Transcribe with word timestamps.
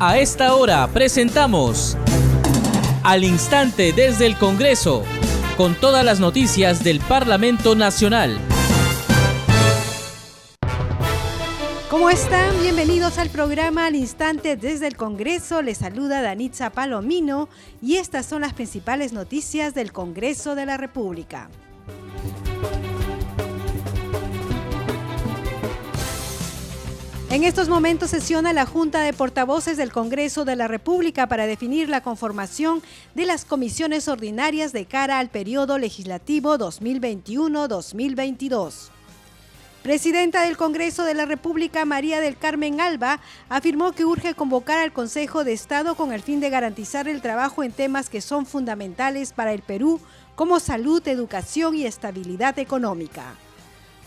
A 0.00 0.16
esta 0.18 0.54
hora 0.54 0.86
presentamos 0.86 1.96
Al 3.02 3.24
Instante 3.24 3.92
desde 3.92 4.26
el 4.26 4.38
Congreso, 4.38 5.02
con 5.56 5.74
todas 5.74 6.04
las 6.04 6.20
noticias 6.20 6.84
del 6.84 7.00
Parlamento 7.00 7.74
Nacional. 7.74 8.38
¿Cómo 11.90 12.10
están? 12.10 12.60
Bienvenidos 12.62 13.18
al 13.18 13.28
programa 13.30 13.86
Al 13.86 13.96
Instante 13.96 14.56
desde 14.56 14.86
el 14.86 14.96
Congreso. 14.96 15.62
Les 15.62 15.78
saluda 15.78 16.22
Danitza 16.22 16.70
Palomino 16.70 17.48
y 17.82 17.96
estas 17.96 18.24
son 18.24 18.42
las 18.42 18.52
principales 18.52 19.12
noticias 19.12 19.74
del 19.74 19.90
Congreso 19.90 20.54
de 20.54 20.66
la 20.66 20.76
República. 20.76 21.50
En 27.30 27.44
estos 27.44 27.68
momentos 27.68 28.08
sesiona 28.08 28.54
la 28.54 28.64
Junta 28.64 29.02
de 29.02 29.12
Portavoces 29.12 29.76
del 29.76 29.92
Congreso 29.92 30.46
de 30.46 30.56
la 30.56 30.66
República 30.66 31.26
para 31.26 31.46
definir 31.46 31.90
la 31.90 32.00
conformación 32.00 32.80
de 33.14 33.26
las 33.26 33.44
comisiones 33.44 34.08
ordinarias 34.08 34.72
de 34.72 34.86
cara 34.86 35.18
al 35.18 35.28
periodo 35.28 35.76
legislativo 35.76 36.56
2021-2022. 36.56 38.88
Presidenta 39.82 40.40
del 40.40 40.56
Congreso 40.56 41.04
de 41.04 41.12
la 41.12 41.26
República, 41.26 41.84
María 41.84 42.22
del 42.22 42.38
Carmen 42.38 42.80
Alba, 42.80 43.20
afirmó 43.50 43.92
que 43.92 44.06
urge 44.06 44.32
convocar 44.32 44.78
al 44.78 44.94
Consejo 44.94 45.44
de 45.44 45.52
Estado 45.52 45.96
con 45.96 46.14
el 46.14 46.22
fin 46.22 46.40
de 46.40 46.48
garantizar 46.48 47.08
el 47.08 47.20
trabajo 47.20 47.62
en 47.62 47.72
temas 47.72 48.08
que 48.08 48.22
son 48.22 48.46
fundamentales 48.46 49.34
para 49.34 49.52
el 49.52 49.60
Perú, 49.60 50.00
como 50.34 50.60
salud, 50.60 51.06
educación 51.06 51.74
y 51.74 51.84
estabilidad 51.84 52.58
económica. 52.58 53.34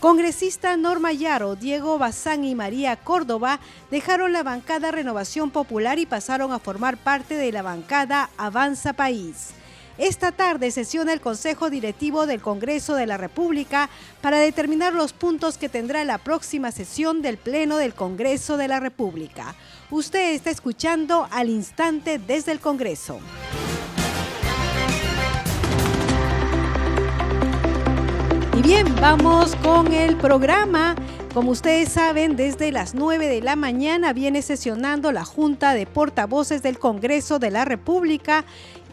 Congresista 0.02 0.76
Norma 0.76 1.12
Yaro, 1.12 1.54
Diego 1.54 1.96
Bazán 1.96 2.42
y 2.42 2.56
María 2.56 2.96
Córdoba 2.96 3.60
dejaron 3.88 4.32
la 4.32 4.42
bancada 4.42 4.90
Renovación 4.90 5.52
Popular 5.52 6.00
y 6.00 6.06
pasaron 6.06 6.50
a 6.50 6.58
formar 6.58 6.96
parte 6.96 7.36
de 7.36 7.52
la 7.52 7.62
bancada 7.62 8.28
Avanza 8.36 8.94
País. 8.94 9.50
Esta 9.98 10.32
tarde 10.32 10.72
sesiona 10.72 11.12
el 11.12 11.20
Consejo 11.20 11.70
Directivo 11.70 12.26
del 12.26 12.42
Congreso 12.42 12.96
de 12.96 13.06
la 13.06 13.16
República 13.16 13.88
para 14.20 14.40
determinar 14.40 14.92
los 14.92 15.12
puntos 15.12 15.56
que 15.56 15.68
tendrá 15.68 16.02
la 16.02 16.18
próxima 16.18 16.72
sesión 16.72 17.22
del 17.22 17.36
Pleno 17.36 17.76
del 17.76 17.94
Congreso 17.94 18.56
de 18.56 18.66
la 18.66 18.80
República. 18.80 19.54
Usted 19.88 20.32
está 20.32 20.50
escuchando 20.50 21.28
al 21.30 21.48
instante 21.48 22.18
desde 22.18 22.50
el 22.50 22.58
Congreso. 22.58 23.20
Bien, 28.60 28.86
vamos 29.00 29.56
con 29.62 29.92
el 29.92 30.16
programa. 30.16 30.94
Como 31.34 31.52
ustedes 31.52 31.88
saben, 31.88 32.36
desde 32.36 32.70
las 32.72 32.94
9 32.94 33.26
de 33.26 33.40
la 33.40 33.56
mañana 33.56 34.12
viene 34.12 34.42
sesionando 34.42 35.12
la 35.12 35.24
Junta 35.24 35.72
de 35.72 35.86
Portavoces 35.86 36.62
del 36.62 36.78
Congreso 36.78 37.38
de 37.38 37.50
la 37.50 37.64
República 37.64 38.44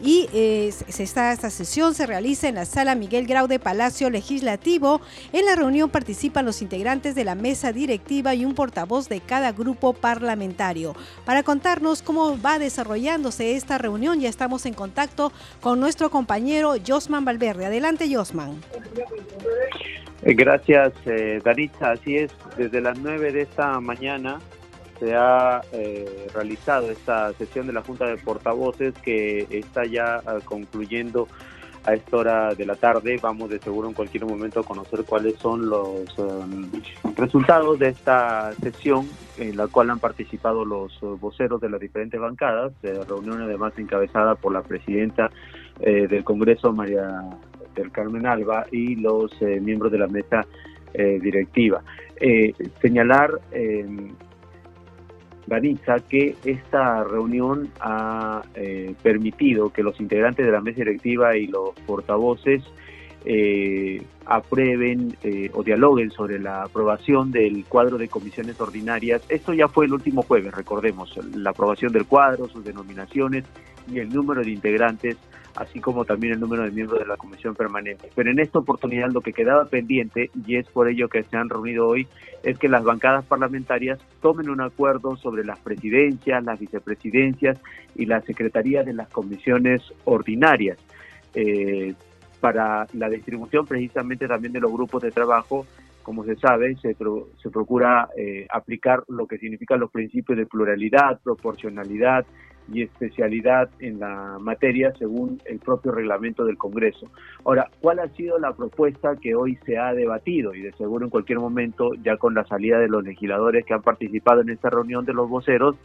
y 0.02 0.26
eh, 0.32 0.72
esta, 0.88 1.36
sesión 1.50 1.94
se 1.94 2.06
realiza 2.06 2.48
en 2.48 2.54
la 2.54 2.64
sala 2.64 2.94
Miguel 2.94 3.26
Grau 3.26 3.46
de 3.46 3.58
Palacio 3.58 4.08
Legislativo. 4.08 5.02
En 5.34 5.44
la 5.44 5.54
reunión 5.54 5.90
participan 5.90 6.46
los 6.46 6.62
integrantes 6.62 7.14
de 7.14 7.24
la 7.24 7.34
mesa 7.34 7.72
directiva 7.72 8.34
y 8.34 8.46
un 8.46 8.54
portavoz 8.54 9.10
de 9.10 9.20
cada 9.20 9.52
grupo 9.52 9.92
parlamentario. 9.92 10.96
Para 11.26 11.42
contarnos 11.42 12.00
cómo 12.00 12.40
va 12.40 12.58
desarrollándose 12.58 13.54
esta 13.54 13.76
reunión, 13.76 14.18
ya 14.18 14.30
estamos 14.30 14.64
en 14.64 14.72
contacto 14.72 15.30
con 15.60 15.78
nuestro 15.78 16.10
compañero 16.10 16.72
Josman 16.86 17.26
Valverde. 17.26 17.66
Adelante, 17.66 18.08
Josman. 18.10 18.62
Eh, 20.22 20.34
gracias, 20.34 20.92
eh. 21.06 21.40
Así 21.80 22.16
es, 22.16 22.32
desde 22.56 22.80
las 22.80 22.98
9 22.98 23.32
de 23.32 23.42
esta 23.42 23.80
mañana 23.80 24.38
se 24.98 25.14
ha 25.14 25.62
eh, 25.72 26.28
realizado 26.34 26.90
esta 26.90 27.32
sesión 27.32 27.66
de 27.66 27.72
la 27.72 27.82
Junta 27.82 28.06
de 28.06 28.18
Portavoces 28.18 28.92
que 29.02 29.46
está 29.50 29.86
ya 29.86 30.20
ah, 30.26 30.38
concluyendo 30.44 31.26
a 31.84 31.94
esta 31.94 32.16
hora 32.18 32.54
de 32.54 32.66
la 32.66 32.76
tarde. 32.76 33.18
Vamos 33.22 33.48
de 33.48 33.58
seguro 33.58 33.88
en 33.88 33.94
cualquier 33.94 34.26
momento 34.26 34.60
a 34.60 34.62
conocer 34.64 35.04
cuáles 35.04 35.36
son 35.38 35.70
los 35.70 36.18
um, 36.18 36.70
resultados 37.16 37.78
de 37.78 37.88
esta 37.88 38.52
sesión 38.60 39.08
en 39.38 39.56
la 39.56 39.66
cual 39.68 39.88
han 39.88 39.98
participado 39.98 40.66
los 40.66 41.02
uh, 41.02 41.16
voceros 41.16 41.62
de 41.62 41.70
las 41.70 41.80
diferentes 41.80 42.20
bancadas, 42.20 42.72
reunión 42.82 43.40
además 43.40 43.72
encabezada 43.78 44.34
por 44.34 44.52
la 44.52 44.60
presidenta 44.60 45.30
eh, 45.80 46.06
del 46.08 46.24
Congreso, 46.24 46.72
María 46.72 47.22
del 47.74 47.90
Carmen 47.90 48.26
Alba, 48.26 48.66
y 48.70 48.96
los 48.96 49.30
eh, 49.40 49.60
miembros 49.60 49.92
de 49.92 49.98
la 49.98 50.08
mesa 50.08 50.46
directiva. 50.92 51.82
señalar 52.82 53.38
Vanessa, 55.50 55.96
que 55.98 56.36
esta 56.44 57.02
reunión 57.02 57.70
ha 57.80 58.42
eh, 58.54 58.94
permitido 59.02 59.70
que 59.70 59.82
los 59.82 60.00
integrantes 60.00 60.46
de 60.46 60.52
la 60.52 60.60
mesa 60.60 60.78
directiva 60.78 61.36
y 61.36 61.48
los 61.48 61.70
portavoces 61.86 62.62
eh, 63.24 64.00
aprueben 64.26 65.16
eh, 65.24 65.50
o 65.52 65.64
dialoguen 65.64 66.12
sobre 66.12 66.38
la 66.38 66.62
aprobación 66.62 67.32
del 67.32 67.64
cuadro 67.64 67.98
de 67.98 68.08
comisiones 68.08 68.60
ordinarias. 68.60 69.22
Esto 69.28 69.52
ya 69.52 69.66
fue 69.66 69.86
el 69.86 69.92
último 69.92 70.22
jueves, 70.22 70.54
recordemos, 70.54 71.18
la 71.34 71.50
aprobación 71.50 71.92
del 71.92 72.06
cuadro, 72.06 72.48
sus 72.48 72.64
denominaciones 72.64 73.44
y 73.92 73.98
el 73.98 74.08
número 74.08 74.42
de 74.42 74.52
integrantes 74.52 75.16
así 75.60 75.78
como 75.78 76.06
también 76.06 76.32
el 76.32 76.40
número 76.40 76.64
de 76.64 76.70
miembros 76.70 77.00
de 77.00 77.06
la 77.06 77.18
comisión 77.18 77.54
permanente. 77.54 78.08
Pero 78.14 78.30
en 78.30 78.38
esta 78.38 78.58
oportunidad 78.58 79.10
lo 79.10 79.20
que 79.20 79.34
quedaba 79.34 79.66
pendiente, 79.66 80.30
y 80.46 80.56
es 80.56 80.66
por 80.68 80.88
ello 80.88 81.08
que 81.08 81.22
se 81.22 81.36
han 81.36 81.50
reunido 81.50 81.86
hoy, 81.86 82.08
es 82.42 82.58
que 82.58 82.66
las 82.66 82.82
bancadas 82.82 83.26
parlamentarias 83.26 83.98
tomen 84.22 84.48
un 84.48 84.62
acuerdo 84.62 85.16
sobre 85.16 85.44
las 85.44 85.58
presidencias, 85.60 86.42
las 86.42 86.58
vicepresidencias 86.58 87.60
y 87.94 88.06
la 88.06 88.22
secretaría 88.22 88.82
de 88.84 88.94
las 88.94 89.10
comisiones 89.10 89.82
ordinarias. 90.04 90.78
Eh, 91.34 91.94
para 92.40 92.86
la 92.94 93.10
distribución 93.10 93.66
precisamente 93.66 94.26
también 94.26 94.54
de 94.54 94.60
los 94.60 94.72
grupos 94.72 95.02
de 95.02 95.10
trabajo, 95.10 95.66
como 96.02 96.24
se 96.24 96.36
sabe, 96.36 96.74
se, 96.76 96.94
se 96.94 97.50
procura 97.50 98.08
eh, 98.16 98.46
aplicar 98.50 99.04
lo 99.08 99.26
que 99.26 99.36
significan 99.36 99.78
los 99.78 99.90
principios 99.90 100.38
de 100.38 100.46
pluralidad, 100.46 101.20
proporcionalidad, 101.22 102.24
y 102.72 102.82
especialidad 102.82 103.68
en 103.80 104.00
la 104.00 104.38
materia 104.40 104.92
según 104.98 105.40
el 105.44 105.58
propio 105.58 105.92
reglamento 105.92 106.44
del 106.44 106.56
Congreso. 106.56 107.10
Ahora, 107.44 107.68
¿cuál 107.80 107.98
ha 107.98 108.08
sido 108.08 108.38
la 108.38 108.52
propuesta 108.52 109.16
que 109.16 109.34
hoy 109.34 109.58
se 109.64 109.78
ha 109.78 109.92
debatido? 109.92 110.54
Y 110.54 110.62
de 110.62 110.72
seguro 110.72 111.04
en 111.04 111.10
cualquier 111.10 111.38
momento, 111.38 111.90
ya 112.02 112.16
con 112.16 112.34
la 112.34 112.44
salida 112.44 112.78
de 112.78 112.88
los 112.88 113.04
legisladores 113.04 113.64
que 113.64 113.74
han 113.74 113.82
participado 113.82 114.40
en 114.40 114.50
esta 114.50 114.70
reunión 114.70 115.04
de 115.04 115.14
los 115.14 115.28
voceros, 115.28 115.76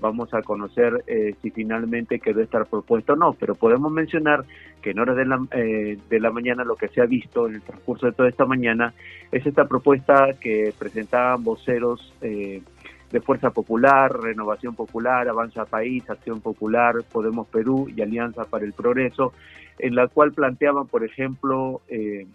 vamos 0.00 0.32
a 0.34 0.42
conocer 0.42 1.04
eh, 1.06 1.34
si 1.42 1.50
finalmente 1.50 2.20
quedó 2.20 2.40
esta 2.40 2.64
propuesta 2.64 3.12
o 3.14 3.16
no, 3.16 3.32
pero 3.34 3.54
podemos 3.54 3.90
mencionar 3.92 4.44
que 4.82 4.90
en 4.90 4.98
horas 4.98 5.16
de 5.16 5.26
la, 5.26 5.46
eh, 5.52 5.98
de 6.08 6.20
la 6.20 6.30
mañana 6.30 6.64
lo 6.64 6.76
que 6.76 6.88
se 6.88 7.00
ha 7.00 7.06
visto 7.06 7.48
en 7.48 7.56
el 7.56 7.62
transcurso 7.62 8.06
de 8.06 8.12
toda 8.12 8.28
esta 8.28 8.46
mañana 8.46 8.94
es 9.30 9.44
esta 9.46 9.66
propuesta 9.66 10.34
que 10.40 10.72
presentaban 10.78 11.44
voceros 11.44 12.14
eh, 12.22 12.62
de 13.10 13.20
Fuerza 13.20 13.50
Popular, 13.50 14.12
Renovación 14.20 14.74
Popular, 14.74 15.28
Avanza 15.28 15.64
País, 15.64 16.08
Acción 16.08 16.40
Popular, 16.40 16.94
Podemos 17.10 17.48
Perú 17.48 17.88
y 17.94 18.00
Alianza 18.02 18.44
para 18.44 18.64
el 18.64 18.72
Progreso, 18.72 19.32
en 19.78 19.94
la 19.94 20.08
cual 20.08 20.32
planteaban, 20.32 20.86
por 20.86 21.04
ejemplo, 21.04 21.80
eh, 21.88 22.26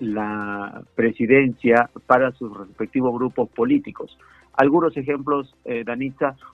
la 0.00 0.82
presidencia 0.94 1.90
para 2.06 2.32
sus 2.32 2.56
respectivos 2.56 3.14
grupos 3.14 3.48
políticos. 3.50 4.16
Algunos 4.56 4.96
ejemplos, 4.96 5.54
eh, 5.64 5.84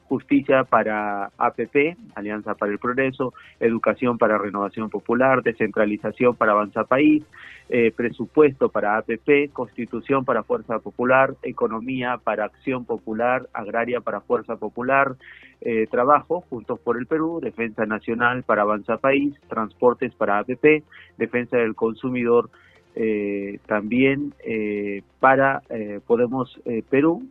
justicia 0.09 0.65
para 0.65 1.31
APP, 1.37 1.97
Alianza 2.15 2.55
para 2.55 2.73
el 2.73 2.79
Progreso, 2.79 3.35
educación 3.61 4.17
para 4.17 4.39
Renovación 4.39 4.89
Popular, 4.89 5.43
descentralización 5.43 6.35
para 6.35 6.53
Avanza 6.53 6.85
País, 6.85 7.23
eh, 7.69 7.93
presupuesto 7.95 8.71
para 8.71 8.97
APP, 8.97 9.51
constitución 9.53 10.25
para 10.25 10.43
Fuerza 10.43 10.79
Popular, 10.79 11.35
economía 11.43 12.19
para 12.23 12.47
Acción 12.47 12.85
Popular, 12.87 13.49
agraria 13.53 14.01
para 14.01 14.21
Fuerza 14.23 14.57
Popular, 14.57 15.15
eh, 15.61 15.87
trabajo, 15.91 16.41
Juntos 16.49 16.81
por 16.81 16.97
el 16.97 17.07
Perú, 17.07 17.39
defensa 17.43 17.85
nacional 17.85 18.45
para 18.45 18.63
Avanza 18.63 18.97
País, 18.97 19.35
transportes 19.49 20.15
para 20.15 20.39
APP, 20.39 20.83
defensa 21.19 21.59
del 21.59 21.75
consumidor 21.75 22.49
eh, 22.97 23.61
también 23.67 24.35
eh, 24.45 25.03
para 25.21 25.63
eh, 25.71 26.01
Podemos 26.05 26.59
Perú 26.91 27.23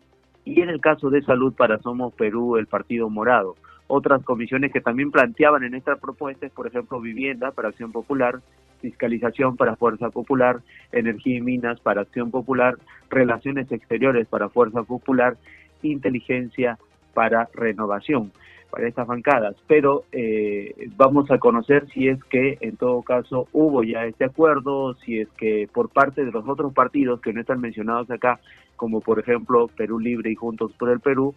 y 0.49 0.61
en 0.61 0.69
el 0.69 0.81
caso 0.81 1.11
de 1.11 1.21
salud 1.21 1.53
para 1.53 1.77
Somos 1.77 2.11
Perú, 2.13 2.57
el 2.57 2.65
Partido 2.65 3.07
Morado. 3.07 3.55
Otras 3.85 4.23
comisiones 4.23 4.71
que 4.71 4.81
también 4.81 5.11
planteaban 5.11 5.63
en 5.63 5.75
estas 5.75 5.99
propuestas, 5.99 6.51
por 6.51 6.65
ejemplo, 6.65 6.99
vivienda 6.99 7.51
para 7.51 7.69
Acción 7.69 7.91
Popular, 7.91 8.39
fiscalización 8.81 9.57
para 9.57 9.75
Fuerza 9.75 10.09
Popular, 10.09 10.61
energía 10.91 11.37
y 11.37 11.41
minas 11.41 11.79
para 11.79 12.01
Acción 12.01 12.31
Popular, 12.31 12.75
relaciones 13.11 13.71
exteriores 13.71 14.27
para 14.27 14.49
Fuerza 14.49 14.81
Popular, 14.81 15.37
inteligencia 15.83 16.79
para 17.13 17.47
renovación 17.53 18.31
para 18.69 18.87
estas 18.87 19.07
bancadas, 19.07 19.55
pero 19.67 20.03
eh, 20.11 20.89
vamos 20.95 21.29
a 21.31 21.39
conocer 21.39 21.87
si 21.93 22.07
es 22.07 22.23
que 22.25 22.57
en 22.61 22.77
todo 22.77 23.01
caso 23.01 23.47
hubo 23.51 23.83
ya 23.83 24.05
este 24.05 24.25
acuerdo, 24.25 24.93
si 24.95 25.19
es 25.19 25.29
que 25.37 25.67
por 25.73 25.89
parte 25.89 26.23
de 26.23 26.31
los 26.31 26.47
otros 26.47 26.73
partidos 26.73 27.21
que 27.21 27.33
no 27.33 27.41
están 27.41 27.61
mencionados 27.61 28.09
acá, 28.11 28.39
como 28.75 29.01
por 29.01 29.19
ejemplo 29.19 29.69
Perú 29.75 29.99
Libre 29.99 30.31
y 30.31 30.35
Juntos 30.35 30.71
por 30.77 30.89
el 30.89 30.99
Perú, 30.99 31.33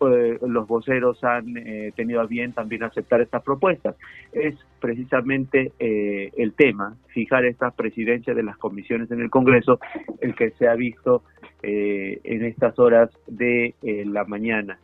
los 0.00 0.66
voceros 0.66 1.22
han 1.24 1.52
tenido 1.94 2.22
a 2.22 2.26
bien 2.26 2.54
también 2.54 2.82
aceptar 2.82 3.20
estas 3.20 3.42
propuestas. 3.42 3.96
Es 4.32 4.54
precisamente 4.80 5.72
el 5.78 6.54
tema, 6.54 6.96
fijar 7.08 7.44
estas 7.44 7.74
presidencias 7.74 8.34
de 8.34 8.42
las 8.42 8.56
comisiones 8.56 9.10
en 9.10 9.20
el 9.20 9.28
Congreso, 9.28 9.78
el 10.22 10.34
que 10.34 10.52
se 10.52 10.68
ha 10.68 10.74
visto 10.74 11.22
en 11.62 12.44
estas 12.46 12.78
horas 12.78 13.10
de 13.26 13.74
la 13.82 14.24
mañana. 14.24 14.78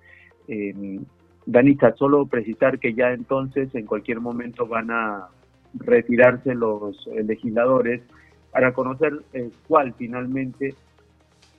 Danita, 1.47 1.95
solo 1.97 2.27
precisar 2.27 2.79
que 2.79 2.93
ya 2.93 3.13
entonces 3.13 3.75
en 3.75 3.87
cualquier 3.87 4.21
momento 4.21 4.67
van 4.67 4.91
a 4.91 5.29
retirarse 5.79 6.55
los 6.55 7.07
legisladores 7.07 8.03
para 8.51 8.73
conocer 8.73 9.13
eh, 9.33 9.51
cuál 9.69 9.95
finalmente 9.99 10.75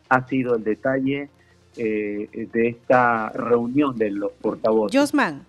ha 0.10 0.28
sido 0.28 0.56
el 0.56 0.64
detalle 0.64 1.30
eh, 1.78 2.48
de 2.52 2.70
esta 2.70 3.30
reunión 3.30 3.96
de 3.96 4.10
los 4.10 4.32
portavoces. 4.32 5.00
Josman. 5.00 5.46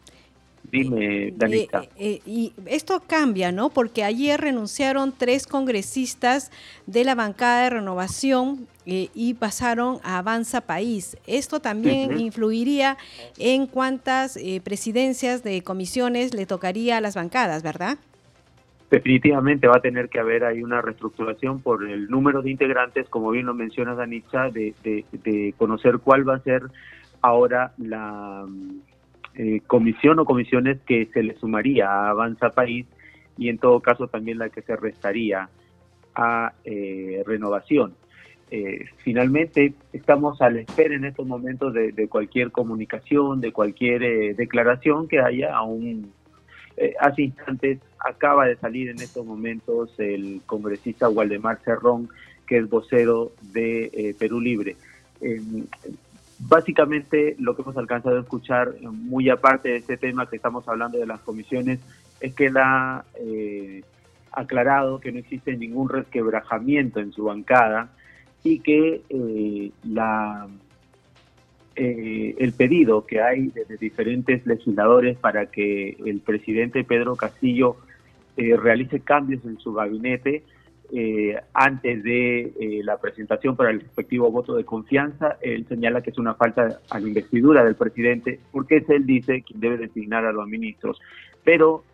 Dime, 0.71 1.33
Danita. 1.35 1.85
Eh, 1.97 2.21
y 2.27 2.53
esto 2.67 3.03
cambia, 3.07 3.51
¿no? 3.53 3.71
Porque 3.71 4.05
ayer 4.05 4.39
renunciaron 4.39 5.15
tres 5.17 5.47
congresistas 5.47 6.51
de 6.87 7.05
la 7.05 7.15
bancada 7.15 7.63
de 7.65 7.71
renovación 7.71 8.67
y 8.91 9.35
pasaron 9.35 9.99
a 10.03 10.19
Avanza 10.19 10.63
País. 10.63 11.19
Esto 11.27 11.61
también 11.61 12.19
influiría 12.19 12.97
en 13.37 13.67
cuántas 13.67 14.39
presidencias 14.65 15.43
de 15.43 15.63
comisiones 15.63 16.35
le 16.35 16.47
tocaría 16.47 16.97
a 16.97 17.01
las 17.01 17.15
bancadas, 17.15 17.63
¿verdad? 17.63 17.99
definitivamente 18.91 19.69
va 19.69 19.77
a 19.77 19.81
tener 19.81 20.09
que 20.09 20.19
haber 20.19 20.45
ahí 20.45 20.63
una 20.63 20.81
reestructuración 20.81 21.61
por 21.61 21.89
el 21.89 22.09
número 22.09 22.43
de 22.43 22.51
integrantes, 22.51 23.09
como 23.09 23.31
bien 23.31 23.47
lo 23.47 23.55
menciona 23.55 23.95
Danitza, 23.95 24.51
de, 24.51 24.75
de, 24.83 25.55
conocer 25.59 25.99
cuál 25.99 26.29
va 26.29 26.37
a 26.37 26.41
ser 26.41 26.63
ahora 27.21 27.73
la 27.77 28.47
eh, 29.35 29.61
comisión 29.67 30.19
o 30.19 30.25
comisiones 30.25 30.79
que 30.87 31.07
se 31.13 31.23
le 31.23 31.39
sumaría 31.39 31.91
a 31.91 32.11
Avanza 32.11 32.51
País 32.51 32.87
y 33.37 33.51
en 33.51 33.59
todo 33.59 33.81
caso 33.81 34.09
también 34.09 34.39
la 34.39 34.49
que 34.49 34.63
se 34.63 34.75
restaría 34.75 35.49
a 36.15 36.53
eh, 36.65 37.23
Renovación. 37.27 37.95
Eh, 38.51 38.87
finalmente 38.99 39.75
estamos 39.93 40.41
a 40.41 40.49
la 40.49 40.61
espera 40.61 40.95
en 40.95 41.05
estos 41.05 41.27
momentos 41.27 41.75
de, 41.75 42.09
cualquier 42.09 42.51
comunicación, 42.51 43.41
de 43.41 43.53
cualquier 43.53 44.35
declaración 44.37 45.07
que 45.07 45.21
haya 45.21 45.55
a 45.55 45.63
un 45.63 46.13
eh, 46.81 46.95
hace 47.01 47.23
instantes 47.23 47.81
acaba 47.99 48.47
de 48.47 48.55
salir 48.55 48.89
en 48.89 49.01
estos 49.01 49.27
momentos 49.27 49.91
el 49.99 50.43
congresista 50.47 51.09
Waldemar 51.09 51.59
Cerrón, 51.65 52.09
que 52.47 52.59
es 52.59 52.71
vocero 52.71 53.33
de 53.53 53.91
eh, 53.93 54.15
Perú 54.17 54.41
Libre. 54.41 54.77
Em, 55.21 55.67
básicamente 56.39 57.35
lo 57.41 57.57
que 57.57 57.63
hemos 57.63 57.77
alcanzado 57.77 58.17
a 58.17 58.21
escuchar, 58.21 58.75
muy 58.81 59.29
aparte 59.29 59.71
de 59.71 59.77
este 59.79 59.97
tema 59.97 60.31
que 60.31 60.37
estamos 60.37 60.69
hablando 60.69 60.99
de 60.99 61.07
las 61.07 61.19
comisiones, 61.21 61.81
es 62.21 62.33
que 62.35 62.53
eh, 63.21 63.83
aclarado 64.31 65.01
que 65.01 65.11
no 65.11 65.19
existe 65.19 65.57
ningún 65.57 65.89
resquebrajamiento 65.89 67.01
en 67.01 67.11
su 67.11 67.25
bancada 67.25 67.91
y 68.45 68.61
que 68.61 69.73
la 69.85 70.49
eh, 71.81 72.35
el 72.41 72.55
pedido 72.55 73.07
que 73.07 73.21
hay 73.21 73.51
de 73.51 73.77
diferentes 73.77 74.45
legisladores 74.45 75.17
para 75.17 75.47
que 75.47 75.97
el 76.05 76.19
presidente 76.19 76.83
Pedro 76.83 77.15
Castillo 77.15 77.77
eh, 78.37 78.57
realice 78.57 78.99
cambios 78.99 79.45
en 79.45 79.61
su 79.61 79.73
gabinete 79.73 80.43
eh, 80.93 81.41
antes 81.55 82.03
de 82.03 82.81
la 82.83 82.97
presentación 82.97 83.55
para 83.55 83.71
el 83.71 83.79
respectivo 83.79 84.29
voto 84.29 84.57
de 84.57 84.65
confianza. 84.65 85.39
Él 85.41 85.67
señala 85.69 86.03
que 86.03 86.11
es 86.11 86.19
una 86.19 86.35
falta 86.35 86.81
a 86.91 86.99
la 86.99 87.07
investidura 87.07 87.63
del 87.63 87.77
presidente, 87.77 88.41
porque 88.51 88.79
es 88.79 88.91
él 88.91 89.07
dice 89.07 89.43
quien 89.43 89.61
debe 89.61 89.77
designar 89.77 90.25
a 90.25 90.33
los 90.33 90.49
ministros. 90.49 91.01
Pero 91.45 91.85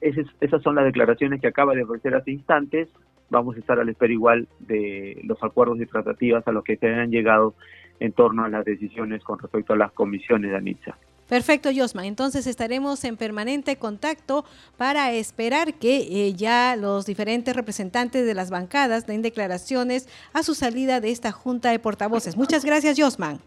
esas 0.00 0.62
son 0.62 0.74
las 0.74 0.86
declaraciones 0.86 1.40
que 1.40 1.46
acaba 1.46 1.72
de 1.76 1.84
ofrecer 1.84 2.16
hace 2.16 2.32
instantes. 2.32 2.88
Vamos 3.30 3.56
a 3.56 3.60
estar 3.60 3.78
a 3.78 3.84
la 3.84 3.92
espera 3.92 4.12
igual 4.12 4.48
de 4.58 5.20
los 5.24 5.42
acuerdos 5.42 5.80
y 5.80 5.86
tratativas 5.86 6.46
a 6.46 6.52
los 6.52 6.64
que 6.64 6.76
se 6.76 6.88
han 6.88 7.10
llegado 7.10 7.54
en 8.00 8.12
torno 8.12 8.44
a 8.44 8.48
las 8.48 8.64
decisiones 8.64 9.22
con 9.22 9.38
respecto 9.38 9.72
a 9.72 9.76
las 9.76 9.92
comisiones 9.92 10.50
de 10.50 10.56
ANITSA. 10.56 10.96
Perfecto, 11.28 11.70
Yosma. 11.70 12.06
Entonces 12.06 12.48
estaremos 12.48 13.04
en 13.04 13.16
permanente 13.16 13.76
contacto 13.76 14.44
para 14.76 15.12
esperar 15.12 15.74
que 15.74 15.98
eh, 16.26 16.34
ya 16.34 16.74
los 16.74 17.06
diferentes 17.06 17.54
representantes 17.54 18.26
de 18.26 18.34
las 18.34 18.50
bancadas 18.50 19.06
den 19.06 19.22
declaraciones 19.22 20.08
a 20.32 20.42
su 20.42 20.56
salida 20.56 21.00
de 21.00 21.12
esta 21.12 21.30
Junta 21.30 21.70
de 21.70 21.78
Portavoces. 21.78 22.36
Muchas 22.36 22.64
gracias, 22.64 22.96
Yosman. 22.96 23.38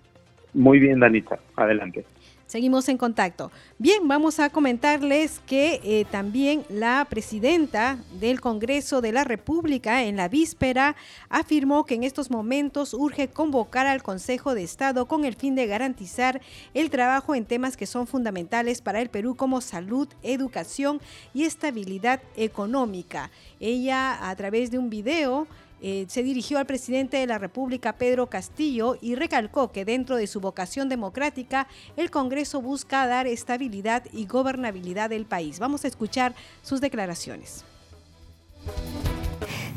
Muy 0.53 0.79
bien, 0.79 1.01
Danita. 1.01 1.39
Adelante. 1.57 2.05
Seguimos 2.45 2.87
en 2.89 2.97
contacto. 2.97 3.51
Bien, 3.79 4.07
vamos 4.07 4.39
a 4.39 4.49
comentarles 4.49 5.39
que 5.47 5.79
eh, 5.83 6.05
también 6.11 6.65
la 6.69 7.07
presidenta 7.09 7.97
del 8.19 8.41
Congreso 8.41 9.01
de 9.01 9.11
la 9.11 9.23
República 9.23 10.03
en 10.03 10.17
la 10.17 10.27
víspera 10.27 10.95
afirmó 11.29 11.85
que 11.85 11.95
en 11.95 12.03
estos 12.03 12.29
momentos 12.29 12.93
urge 12.93 13.29
convocar 13.29 13.87
al 13.87 14.03
Consejo 14.03 14.53
de 14.53 14.63
Estado 14.63 15.07
con 15.07 15.25
el 15.25 15.35
fin 15.35 15.55
de 15.55 15.67
garantizar 15.67 16.41
el 16.73 16.89
trabajo 16.89 17.33
en 17.33 17.45
temas 17.45 17.77
que 17.77 17.87
son 17.87 18.07
fundamentales 18.07 18.81
para 18.81 19.01
el 19.01 19.09
Perú 19.09 19.35
como 19.35 19.61
salud, 19.61 20.07
educación 20.21 21.01
y 21.33 21.45
estabilidad 21.45 22.21
económica. 22.35 23.31
Ella 23.59 24.29
a 24.29 24.35
través 24.35 24.69
de 24.69 24.77
un 24.77 24.89
video 24.89 25.47
eh, 25.85 26.05
se 26.07 26.23
dirigió 26.23 26.59
al 26.59 26.65
presidente 26.65 27.17
de 27.17 27.27
la 27.27 27.37
República, 27.37 27.97
Pedro 27.97 28.27
Castillo, 28.27 28.95
y 29.01 29.15
recalcó 29.15 29.73
que 29.73 29.83
dentro 29.83 30.15
de 30.15 30.27
su 30.27 30.39
vocación 30.39 30.87
democrática, 30.87 31.67
el 31.97 32.09
Congreso 32.09 32.61
busca 32.61 33.05
dar 33.05 33.27
estabilidad 33.27 34.03
y 34.13 34.25
gobernabilidad 34.25 35.09
del 35.09 35.25
país. 35.25 35.59
Vamos 35.59 35.83
a 35.83 35.89
escuchar 35.89 36.35
sus 36.61 36.79
declaraciones. 36.79 37.65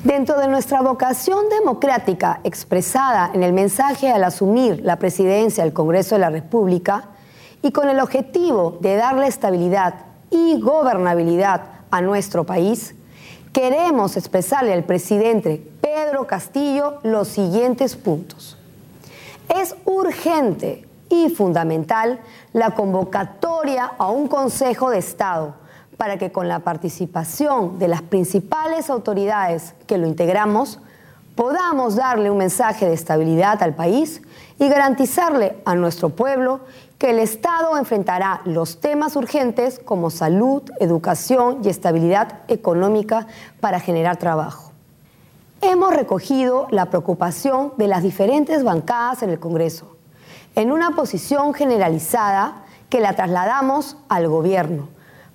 Dentro 0.04 0.38
de 0.38 0.46
nuestra 0.46 0.80
vocación 0.80 1.48
democrática 1.48 2.40
expresada 2.44 3.32
en 3.34 3.42
el 3.42 3.52
mensaje 3.52 4.08
al 4.08 4.22
asumir 4.22 4.82
la 4.84 5.00
presidencia 5.00 5.64
del 5.64 5.72
Congreso 5.72 6.14
de 6.14 6.20
la 6.20 6.30
República 6.30 7.08
y 7.62 7.72
con 7.72 7.88
el 7.88 7.98
objetivo 7.98 8.78
de 8.80 8.94
darle 8.94 9.26
estabilidad 9.26 10.06
y 10.30 10.60
gobernabilidad 10.60 11.62
a 11.90 12.00
nuestro 12.00 12.44
país, 12.44 12.94
queremos 13.56 14.18
expresarle 14.18 14.74
al 14.74 14.84
presidente 14.84 15.66
Pedro 15.80 16.26
Castillo 16.26 16.98
los 17.02 17.26
siguientes 17.26 17.96
puntos. 17.96 18.58
Es 19.48 19.74
urgente 19.86 20.86
y 21.08 21.30
fundamental 21.30 22.20
la 22.52 22.72
convocatoria 22.72 23.92
a 23.96 24.10
un 24.10 24.28
Consejo 24.28 24.90
de 24.90 24.98
Estado 24.98 25.54
para 25.96 26.18
que 26.18 26.30
con 26.30 26.48
la 26.48 26.58
participación 26.58 27.78
de 27.78 27.88
las 27.88 28.02
principales 28.02 28.90
autoridades 28.90 29.72
que 29.86 29.96
lo 29.96 30.06
integramos, 30.06 30.78
podamos 31.34 31.96
darle 31.96 32.30
un 32.30 32.36
mensaje 32.36 32.84
de 32.84 32.92
estabilidad 32.92 33.62
al 33.62 33.74
país 33.74 34.20
y 34.58 34.68
garantizarle 34.68 35.56
a 35.64 35.74
nuestro 35.74 36.10
pueblo 36.10 36.60
que 37.06 37.10
el 37.12 37.20
Estado 37.20 37.78
enfrentará 37.78 38.40
los 38.46 38.80
temas 38.80 39.14
urgentes 39.14 39.78
como 39.78 40.10
salud, 40.10 40.64
educación 40.80 41.60
y 41.62 41.68
estabilidad 41.68 42.40
económica 42.48 43.28
para 43.60 43.78
generar 43.78 44.16
trabajo. 44.16 44.72
Hemos 45.60 45.94
recogido 45.94 46.66
la 46.72 46.86
preocupación 46.86 47.72
de 47.76 47.86
las 47.86 48.02
diferentes 48.02 48.64
bancadas 48.64 49.22
en 49.22 49.30
el 49.30 49.38
Congreso 49.38 49.96
en 50.56 50.72
una 50.72 50.96
posición 50.96 51.54
generalizada 51.54 52.64
que 52.88 52.98
la 52.98 53.12
trasladamos 53.12 53.98
al 54.08 54.26
gobierno 54.26 54.88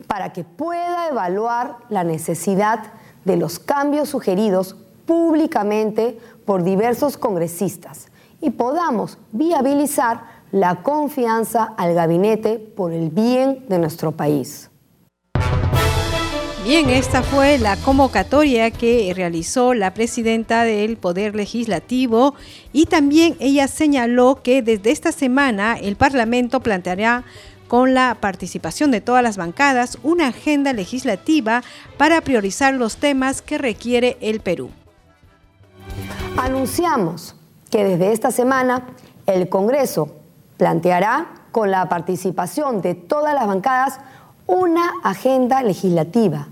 para 0.08 0.34
que 0.34 0.44
pueda 0.44 1.08
evaluar 1.08 1.78
la 1.88 2.04
necesidad 2.04 2.84
de 3.24 3.38
los 3.38 3.60
cambios 3.60 4.10
sugeridos 4.10 4.76
públicamente 5.06 6.20
por 6.46 6.64
diversos 6.64 7.16
congresistas 7.16 8.10
y 8.42 8.50
podamos 8.50 9.18
viabilizar 9.32 10.41
la 10.52 10.84
confianza 10.84 11.74
al 11.78 11.94
gabinete 11.94 12.60
por 12.60 12.92
el 12.92 13.10
bien 13.10 13.66
de 13.70 13.80
nuestro 13.80 14.12
país. 14.12 14.70
Bien, 16.64 16.90
esta 16.90 17.24
fue 17.24 17.58
la 17.58 17.76
convocatoria 17.78 18.70
que 18.70 19.12
realizó 19.16 19.74
la 19.74 19.96
presidenta 19.96 20.64
del 20.64 20.96
Poder 20.96 21.36
Legislativo 21.36 22.36
y 22.72 22.86
también 22.86 23.36
ella 23.40 23.68
señaló 23.68 24.42
que 24.44 24.62
desde 24.62 24.92
esta 24.92 25.12
semana 25.12 25.76
el 25.76 25.96
Parlamento 25.96 26.60
planteará 26.60 27.24
con 27.68 27.96
la 27.96 28.18
participación 28.20 28.92
de 28.92 29.02
todas 29.02 29.24
las 29.24 29.38
bancadas 29.38 29.98
una 30.04 30.28
agenda 30.28 30.72
legislativa 30.72 31.64
para 31.98 32.22
priorizar 32.22 32.76
los 32.76 32.98
temas 32.98 33.42
que 33.42 33.58
requiere 33.58 34.18
el 34.22 34.40
Perú. 34.40 34.70
Anunciamos 36.38 37.36
que 37.72 37.84
desde 37.84 38.12
esta 38.12 38.30
semana 38.30 38.86
el 39.26 39.50
Congreso 39.50 40.21
planteará 40.62 41.26
con 41.52 41.72
la 41.72 41.90
participación 41.90 42.84
de 42.84 42.94
todas 42.94 43.34
las 43.34 43.48
bancadas 43.48 44.00
una 44.46 44.92
agenda 45.02 45.64
legislativa, 45.64 46.50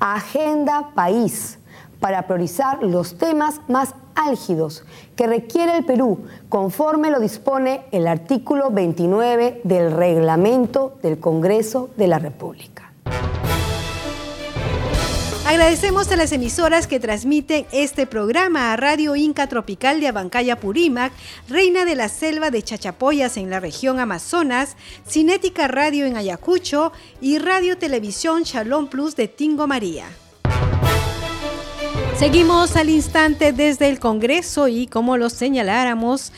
agenda 0.00 0.90
país, 0.96 1.60
para 2.00 2.22
priorizar 2.22 2.82
los 2.82 3.18
temas 3.18 3.60
más 3.68 3.94
álgidos 4.16 4.84
que 5.14 5.28
requiere 5.28 5.76
el 5.76 5.84
Perú, 5.84 6.24
conforme 6.48 7.12
lo 7.12 7.20
dispone 7.20 7.84
el 7.92 8.08
artículo 8.08 8.72
29 8.72 9.60
del 9.62 9.92
reglamento 9.92 10.98
del 11.00 11.20
Congreso 11.20 11.90
de 11.96 12.08
la 12.08 12.18
República. 12.18 12.85
Agradecemos 15.46 16.10
a 16.10 16.16
las 16.16 16.32
emisoras 16.32 16.88
que 16.88 16.98
transmiten 16.98 17.66
este 17.70 18.04
programa 18.04 18.72
a 18.72 18.76
Radio 18.76 19.14
Inca 19.14 19.46
Tropical 19.46 20.00
de 20.00 20.08
Abancaya 20.08 20.58
Purímac, 20.58 21.12
Reina 21.48 21.84
de 21.84 21.94
la 21.94 22.08
Selva 22.08 22.50
de 22.50 22.64
Chachapoyas 22.64 23.36
en 23.36 23.48
la 23.48 23.60
región 23.60 24.00
Amazonas, 24.00 24.76
Cinética 25.08 25.68
Radio 25.68 26.04
en 26.04 26.16
Ayacucho 26.16 26.90
y 27.20 27.38
Radio 27.38 27.78
Televisión 27.78 28.42
Shalom 28.42 28.88
Plus 28.88 29.14
de 29.14 29.28
Tingo 29.28 29.68
María. 29.68 30.06
Seguimos 32.18 32.74
al 32.74 32.90
instante 32.90 33.52
desde 33.52 33.88
el 33.88 34.00
Congreso 34.00 34.66
y 34.66 34.88
como 34.88 35.16
lo 35.16 35.30
señaláramos, 35.30 36.32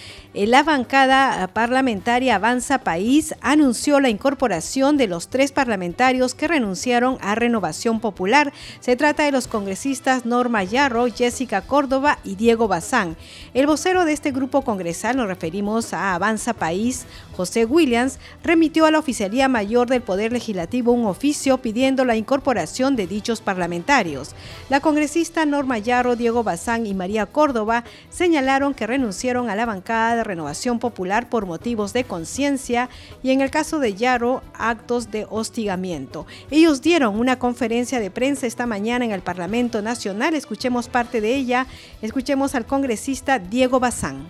la 0.47 0.63
bancada 0.63 1.49
parlamentaria 1.49 2.37
Avanza 2.37 2.79
País 2.79 3.35
anunció 3.41 3.99
la 3.99 4.09
incorporación 4.09 4.97
de 4.97 5.09
los 5.09 5.29
tres 5.29 5.51
parlamentarios 5.51 6.35
que 6.35 6.47
renunciaron 6.47 7.19
a 7.21 7.35
Renovación 7.35 7.99
Popular. 7.99 8.53
Se 8.79 8.95
trata 8.95 9.25
de 9.25 9.33
los 9.33 9.49
congresistas 9.49 10.27
Norma 10.27 10.63
Yarro, 10.63 11.07
Jessica 11.07 11.63
Córdoba 11.63 12.19
y 12.23 12.37
Diego 12.37 12.69
Bazán. 12.69 13.17
El 13.53 13.67
vocero 13.67 14.05
de 14.05 14.13
este 14.13 14.31
grupo 14.31 14.63
congresal, 14.63 15.17
nos 15.17 15.27
referimos 15.27 15.93
a 15.93 16.15
Avanza 16.15 16.53
País, 16.53 17.07
José 17.39 17.65
Williams, 17.67 18.19
remitió 18.43 18.85
a 18.85 18.91
la 18.91 18.99
Oficialía 18.99 19.47
Mayor 19.47 19.89
del 19.89 20.03
Poder 20.03 20.33
Legislativo 20.33 20.91
un 20.91 21.07
oficio 21.07 21.59
pidiendo 21.59 22.05
la 22.05 22.17
incorporación 22.17 22.97
de 22.97 23.07
dichos 23.07 23.41
parlamentarios. 23.41 24.35
La 24.69 24.81
congresista 24.81 25.47
Norma 25.47 25.79
Yarro, 25.79 26.17
Diego 26.17 26.43
Bazán 26.43 26.85
y 26.85 26.95
María 26.95 27.27
Córdoba 27.27 27.85
señalaron 28.11 28.75
que 28.75 28.89
renunciaron 28.89 29.51
a 29.51 29.55
la 29.55 29.67
bancada 29.67 30.17
de 30.17 30.25
Renovación 30.25 30.81
Popular 30.81 31.29
por 31.29 31.47
motivos 31.47 31.93
de 31.93 32.03
conciencia 32.03 32.89
y 33.23 33.31
en 33.31 33.41
el 33.41 33.53
caso 33.53 33.79
de 33.79 33.95
Yarro, 33.95 34.43
actos 34.55 35.13
de 35.13 35.25
hostigamiento. 35.31 36.27
Ellos 36.51 36.83
dieron 36.83 37.21
una 37.21 37.39
conferencia 37.39 38.01
de 38.01 38.11
prensa 38.11 38.49
esta 38.49 38.67
mañana 38.67 39.05
en 39.05 39.13
el 39.13 39.21
Parlamento 39.21 39.81
Nacional. 39.81 40.35
Escuchemos 40.35 40.89
parte 40.89 41.21
de 41.21 41.37
ella. 41.37 41.69
Escuchemos 42.03 42.57
al 42.57 42.67
congresista 42.67 43.39
Diego 43.39 43.79
Bazán. 43.79 44.27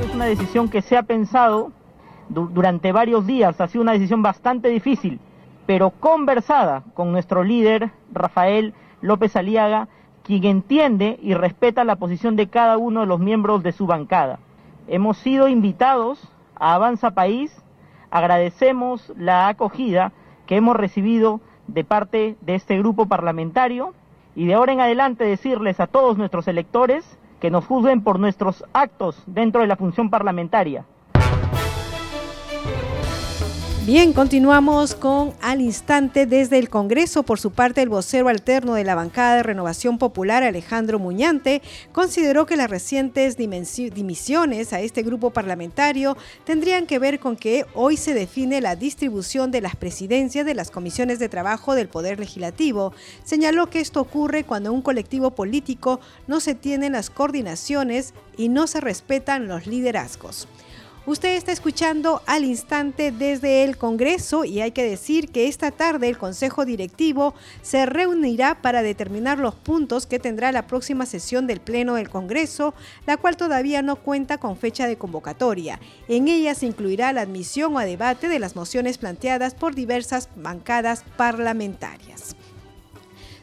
Es 0.00 0.14
una 0.14 0.26
decisión 0.26 0.68
que 0.68 0.82
se 0.82 0.96
ha 0.96 1.02
pensado 1.02 1.72
durante 2.30 2.92
varios 2.92 3.26
días. 3.26 3.60
Ha 3.60 3.68
sido 3.68 3.82
una 3.82 3.92
decisión 3.92 4.22
bastante 4.22 4.68
difícil, 4.68 5.20
pero 5.66 5.90
conversada 5.90 6.82
con 6.94 7.12
nuestro 7.12 7.44
líder, 7.44 7.90
Rafael 8.12 8.74
López 9.02 9.36
Aliaga, 9.36 9.88
quien 10.22 10.44
entiende 10.44 11.18
y 11.22 11.34
respeta 11.34 11.84
la 11.84 11.96
posición 11.96 12.36
de 12.36 12.48
cada 12.48 12.78
uno 12.78 13.00
de 13.00 13.06
los 13.06 13.20
miembros 13.20 13.62
de 13.62 13.72
su 13.72 13.86
bancada. 13.86 14.38
Hemos 14.86 15.18
sido 15.18 15.48
invitados 15.48 16.20
a 16.54 16.74
Avanza 16.74 17.12
País, 17.12 17.54
agradecemos 18.10 19.12
la 19.16 19.48
acogida 19.48 20.12
que 20.46 20.56
hemos 20.56 20.76
recibido 20.76 21.40
de 21.66 21.84
parte 21.84 22.36
de 22.40 22.54
este 22.54 22.78
grupo 22.78 23.06
parlamentario 23.06 23.94
y 24.34 24.46
de 24.46 24.54
ahora 24.54 24.72
en 24.72 24.80
adelante 24.80 25.24
decirles 25.24 25.80
a 25.80 25.86
todos 25.86 26.18
nuestros 26.18 26.48
electores 26.48 27.18
que 27.40 27.50
nos 27.50 27.66
juzguen 27.66 28.02
por 28.02 28.18
nuestros 28.18 28.64
actos 28.72 29.22
dentro 29.26 29.60
de 29.62 29.66
la 29.66 29.76
función 29.76 30.10
parlamentaria. 30.10 30.84
Bien, 33.86 34.12
continuamos 34.12 34.94
con 34.94 35.32
al 35.40 35.62
instante 35.62 36.26
desde 36.26 36.58
el 36.58 36.68
Congreso. 36.68 37.22
Por 37.22 37.40
su 37.40 37.50
parte, 37.50 37.80
el 37.80 37.88
vocero 37.88 38.28
alterno 38.28 38.74
de 38.74 38.84
la 38.84 38.94
bancada 38.94 39.36
de 39.36 39.42
Renovación 39.42 39.96
Popular, 39.96 40.42
Alejandro 40.42 40.98
Muñante, 40.98 41.62
consideró 41.90 42.44
que 42.44 42.58
las 42.58 42.68
recientes 42.68 43.38
dimisiones 43.38 44.74
a 44.74 44.80
este 44.80 45.02
grupo 45.02 45.30
parlamentario 45.30 46.18
tendrían 46.44 46.86
que 46.86 46.98
ver 46.98 47.20
con 47.20 47.36
que 47.36 47.64
hoy 47.72 47.96
se 47.96 48.12
define 48.12 48.60
la 48.60 48.76
distribución 48.76 49.50
de 49.50 49.62
las 49.62 49.76
presidencias 49.76 50.44
de 50.44 50.54
las 50.54 50.70
comisiones 50.70 51.18
de 51.18 51.30
trabajo 51.30 51.74
del 51.74 51.88
Poder 51.88 52.20
Legislativo. 52.20 52.92
Señaló 53.24 53.70
que 53.70 53.80
esto 53.80 54.02
ocurre 54.02 54.44
cuando 54.44 54.74
un 54.74 54.82
colectivo 54.82 55.30
político 55.30 56.00
no 56.26 56.40
se 56.40 56.54
tienen 56.54 56.92
las 56.92 57.08
coordinaciones 57.08 58.12
y 58.36 58.50
no 58.50 58.66
se 58.66 58.82
respetan 58.82 59.48
los 59.48 59.66
liderazgos. 59.66 60.48
Usted 61.06 61.34
está 61.34 61.50
escuchando 61.50 62.20
al 62.26 62.44
instante 62.44 63.10
desde 63.10 63.64
el 63.64 63.78
Congreso 63.78 64.44
y 64.44 64.60
hay 64.60 64.72
que 64.72 64.84
decir 64.84 65.30
que 65.30 65.48
esta 65.48 65.70
tarde 65.70 66.10
el 66.10 66.18
Consejo 66.18 66.66
Directivo 66.66 67.34
se 67.62 67.86
reunirá 67.86 68.60
para 68.60 68.82
determinar 68.82 69.38
los 69.38 69.54
puntos 69.54 70.06
que 70.06 70.18
tendrá 70.18 70.52
la 70.52 70.66
próxima 70.66 71.06
sesión 71.06 71.46
del 71.46 71.60
Pleno 71.60 71.94
del 71.94 72.10
Congreso, 72.10 72.74
la 73.06 73.16
cual 73.16 73.38
todavía 73.38 73.80
no 73.80 73.96
cuenta 73.96 74.36
con 74.36 74.58
fecha 74.58 74.86
de 74.86 74.98
convocatoria. 74.98 75.80
En 76.06 76.28
ella 76.28 76.54
se 76.54 76.66
incluirá 76.66 77.14
la 77.14 77.22
admisión 77.22 77.74
o 77.76 77.78
a 77.78 77.86
debate 77.86 78.28
de 78.28 78.38
las 78.38 78.54
mociones 78.54 78.98
planteadas 78.98 79.54
por 79.54 79.74
diversas 79.74 80.28
bancadas 80.36 81.04
parlamentarias. 81.16 82.36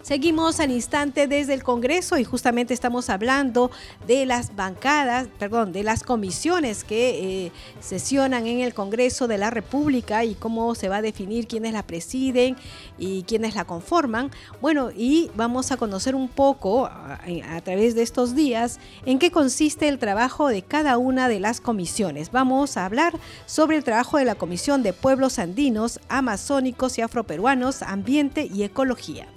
Seguimos 0.07 0.61
al 0.61 0.71
instante 0.71 1.27
desde 1.27 1.53
el 1.53 1.63
Congreso 1.63 2.17
y 2.17 2.23
justamente 2.23 2.73
estamos 2.73 3.09
hablando 3.09 3.71
de 4.07 4.25
las 4.25 4.55
bancadas, 4.55 5.27
perdón, 5.37 5.73
de 5.73 5.83
las 5.83 6.03
comisiones 6.03 6.85
que 6.85 7.47
eh, 7.47 7.51
sesionan 7.81 8.47
en 8.47 8.61
el 8.61 8.73
Congreso 8.73 9.27
de 9.27 9.37
la 9.37 9.49
República 9.49 10.23
y 10.23 10.35
cómo 10.35 10.75
se 10.75 10.87
va 10.87 10.95
a 10.95 11.01
definir 11.01 11.45
quiénes 11.45 11.73
la 11.73 11.83
presiden 11.83 12.55
y 12.97 13.23
quiénes 13.23 13.55
la 13.55 13.65
conforman. 13.65 14.31
Bueno, 14.61 14.91
y 14.95 15.29
vamos 15.35 15.73
a 15.73 15.77
conocer 15.77 16.15
un 16.15 16.29
poco 16.29 16.85
a, 16.85 17.19
a 17.51 17.59
través 17.59 17.93
de 17.93 18.03
estos 18.03 18.33
días 18.33 18.79
en 19.05 19.19
qué 19.19 19.29
consiste 19.29 19.89
el 19.89 19.99
trabajo 19.99 20.47
de 20.47 20.61
cada 20.61 20.97
una 20.97 21.27
de 21.27 21.41
las 21.41 21.59
comisiones. 21.59 22.31
Vamos 22.31 22.77
a 22.77 22.85
hablar 22.85 23.13
sobre 23.45 23.75
el 23.75 23.83
trabajo 23.83 24.15
de 24.15 24.23
la 24.23 24.35
Comisión 24.35 24.83
de 24.83 24.93
Pueblos 24.93 25.37
Andinos, 25.37 25.99
Amazónicos 26.07 26.97
y 26.97 27.01
Afroperuanos, 27.01 27.81
Ambiente 27.81 28.45
y 28.49 28.63
Ecología. 28.63 29.27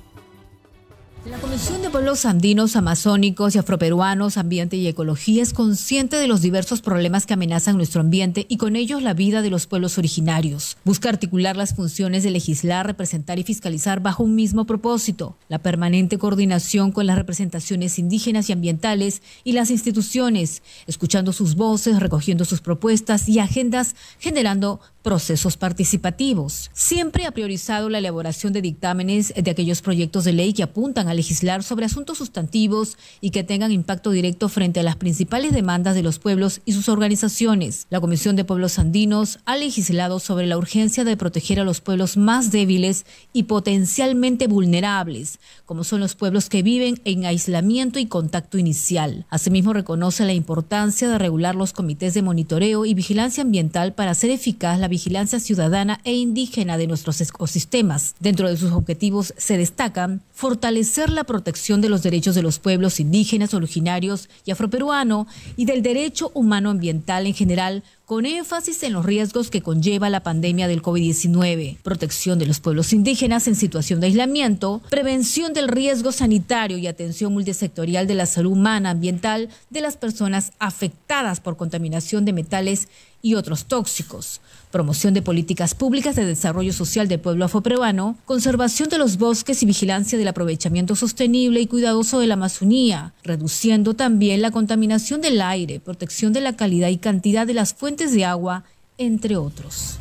La 1.27 1.37
Comisión 1.37 1.83
de 1.83 1.91
Pueblos 1.91 2.25
Andinos, 2.25 2.77
Amazónicos 2.77 3.55
y 3.55 3.59
Afroperuanos, 3.59 4.39
Ambiente 4.39 4.79
y 4.79 4.89
Ecología 4.89 5.43
es 5.43 5.53
consciente 5.53 6.17
de 6.17 6.27
los 6.27 6.41
diversos 6.41 6.81
problemas 6.81 7.27
que 7.27 7.35
amenazan 7.35 7.77
nuestro 7.77 8.01
ambiente 8.01 8.47
y 8.49 8.57
con 8.57 8.75
ellos 8.75 9.03
la 9.03 9.13
vida 9.13 9.43
de 9.43 9.51
los 9.51 9.67
pueblos 9.67 9.99
originarios. 9.99 10.79
Busca 10.83 11.11
articular 11.11 11.59
las 11.59 11.75
funciones 11.75 12.23
de 12.23 12.31
legislar, 12.31 12.87
representar 12.87 13.39
y 13.39 13.43
fiscalizar 13.43 14.01
bajo 14.01 14.23
un 14.23 14.35
mismo 14.35 14.65
propósito, 14.65 15.37
la 15.51 15.59
permanente 15.59 16.17
coordinación 16.17 16.91
con 16.91 17.07
las 17.07 17.19
representaciones 17.19 17.99
indígenas 17.99 18.49
y 18.49 18.55
ambientales 18.55 19.21
y 19.45 19.53
las 19.53 19.71
instituciones, 19.71 20.63
escuchando 20.87 21.35
sus 21.35 21.55
voces, 21.55 22.01
recogiendo 22.01 22.47
sus 22.47 22.63
propuestas 22.63 23.29
y 23.29 23.41
agendas, 23.41 23.95
generando 24.19 24.81
procesos 25.03 25.57
participativos. 25.57 26.71
Siempre 26.75 27.27
ha 27.27 27.31
priorizado 27.31 27.89
la 27.89 27.99
elaboración 27.99 28.53
de 28.53 28.63
dictámenes 28.63 29.33
de 29.35 29.51
aquellos 29.51 29.83
proyectos 29.83 30.25
de 30.25 30.33
ley 30.33 30.53
que 30.53 30.63
apuntan 30.63 31.09
a 31.09 31.15
legislar 31.15 31.63
sobre 31.63 31.87
asuntos 31.87 32.19
sustantivos 32.19 32.99
y 33.21 33.31
que 33.31 33.45
tengan 33.45 33.73
impacto 33.73 34.11
directo 34.11 34.49
frente 34.49 34.81
a 34.81 34.83
las 34.83 34.97
principales 34.97 35.53
demandas 35.53 35.95
de 35.95 36.03
los 36.03 36.19
pueblos 36.19 36.61
y 36.65 36.73
sus 36.73 36.89
organizaciones. 36.89 37.87
La 37.91 38.01
Comisión 38.01 38.37
de 38.37 38.45
Pueblos 38.45 38.79
Andinos 38.79 39.39
ha 39.47 39.57
legislado 39.57 40.21
sobre 40.21 40.47
la 40.47 40.59
urgencia 40.59 41.05
de 41.05 41.17
proteger 41.17 41.61
a 41.61 41.65
los 41.65 41.81
pueblos 41.81 42.17
más 42.17 42.51
débiles 42.51 43.07
y 43.33 43.45
potencialmente 43.45 44.47
vulnerables, 44.47 45.39
como 45.65 45.85
son 45.85 46.01
los 46.01 46.15
pueblos 46.15 46.49
que 46.49 46.63
viven 46.63 47.01
en 47.05 47.25
aislamiento 47.25 47.99
y 47.99 48.07
contacto 48.07 48.59
inicial. 48.59 49.27
Asimismo, 49.31 49.73
reconoce 49.73 50.25
la 50.25 50.35
importancia 50.35 51.09
de 51.09 51.19
regular 51.19 51.55
los 51.55 51.73
comités 51.73 52.15
de 52.15 52.23
monitoreo 52.23 52.85
y 52.85 52.95
vigilancia 52.95 53.43
ambiental 53.43 53.95
para 53.95 54.11
hacer 54.11 54.31
eficaz 54.31 54.79
la 54.79 54.89
vigilancia 54.91 55.41
ciudadana 55.41 56.01
e 56.05 56.13
indígena 56.13 56.77
de 56.77 56.87
nuestros 56.87 57.19
ecosistemas. 57.23 58.15
Dentro 58.21 58.47
de 58.51 58.59
sus 58.59 58.73
objetivos 58.73 59.33
se 59.39 59.57
destacan 59.57 60.21
fortalecer 60.35 61.09
la 61.09 61.25
protección 61.25 61.81
de 61.81 61.89
los 61.89 62.03
derechos 62.03 62.35
de 62.35 62.43
los 62.43 62.59
pueblos 62.59 63.01
indígenas, 63.01 63.55
originarios 63.55 64.29
y 64.45 64.51
afroperuano 64.51 65.27
y 65.57 65.65
del 65.65 65.83
derecho 65.83 66.31
humano 66.35 66.69
ambiental 66.69 67.27
en 67.27 67.35
general 67.35 67.83
con 68.11 68.27
énfasis 68.27 68.83
en 68.83 68.93
los 68.93 69.07
riesgos 69.07 69.51
que 69.51 69.63
conlleva 69.63 70.11
la 70.11 70.25
pandemia 70.25 70.67
del 70.67 70.83
COVID-19, 70.83 71.77
protección 71.77 72.41
de 72.41 72.47
los 72.47 72.59
pueblos 72.59 72.93
indígenas 72.93 73.47
en 73.47 73.55
situación 73.55 74.01
de 74.01 74.09
aislamiento, 74.09 74.83
prevención 74.91 75.53
del 75.53 75.69
riesgo 75.69 76.11
sanitario 76.11 76.77
y 76.77 76.89
atención 76.89 77.33
multisectorial 77.33 78.09
de 78.09 78.17
la 78.17 78.27
salud 78.27 78.51
humana 78.51 78.91
ambiental 78.91 79.49
de 79.71 79.81
las 79.81 79.97
personas 79.97 80.51
afectadas 80.59 81.39
por 81.39 81.57
contaminación 81.57 82.25
de 82.25 82.33
metales 82.33 82.89
y 83.23 83.35
otros 83.35 83.67
tóxicos, 83.67 84.41
promoción 84.71 85.15
de 85.15 85.23
políticas 85.23 85.75
públicas 85.75 86.17
de 86.17 86.25
desarrollo 86.25 86.73
social 86.73 87.09
del 87.09 87.21
pueblo 87.21 87.45
afroperuano, 87.45 88.17
conservación 88.25 88.89
de 88.89 88.99
los 88.99 89.19
bosques 89.19 89.63
y 89.63 89.67
vigilancia 89.67 90.19
del 90.19 90.29
aprovechamiento 90.29 90.97
sostenible 90.97 91.61
y 91.61 91.67
cuidadoso 91.67 92.21
de 92.21 92.27
la 92.27 92.35
Amazonía, 92.35 93.13
reduciendo 93.23 93.95
también 93.95 94.43
la 94.43 94.51
contaminación 94.51 95.21
del 95.21 95.41
aire, 95.41 95.81
protección 95.81 96.33
de 96.33 96.41
la 96.41 96.57
calidad 96.57 96.89
y 96.89 96.99
cantidad 96.99 97.47
de 97.47 97.55
las 97.55 97.75
fuentes 97.75 98.13
de 98.13 98.25
agua, 98.25 98.65
entre 98.99 99.37
otros. 99.37 99.99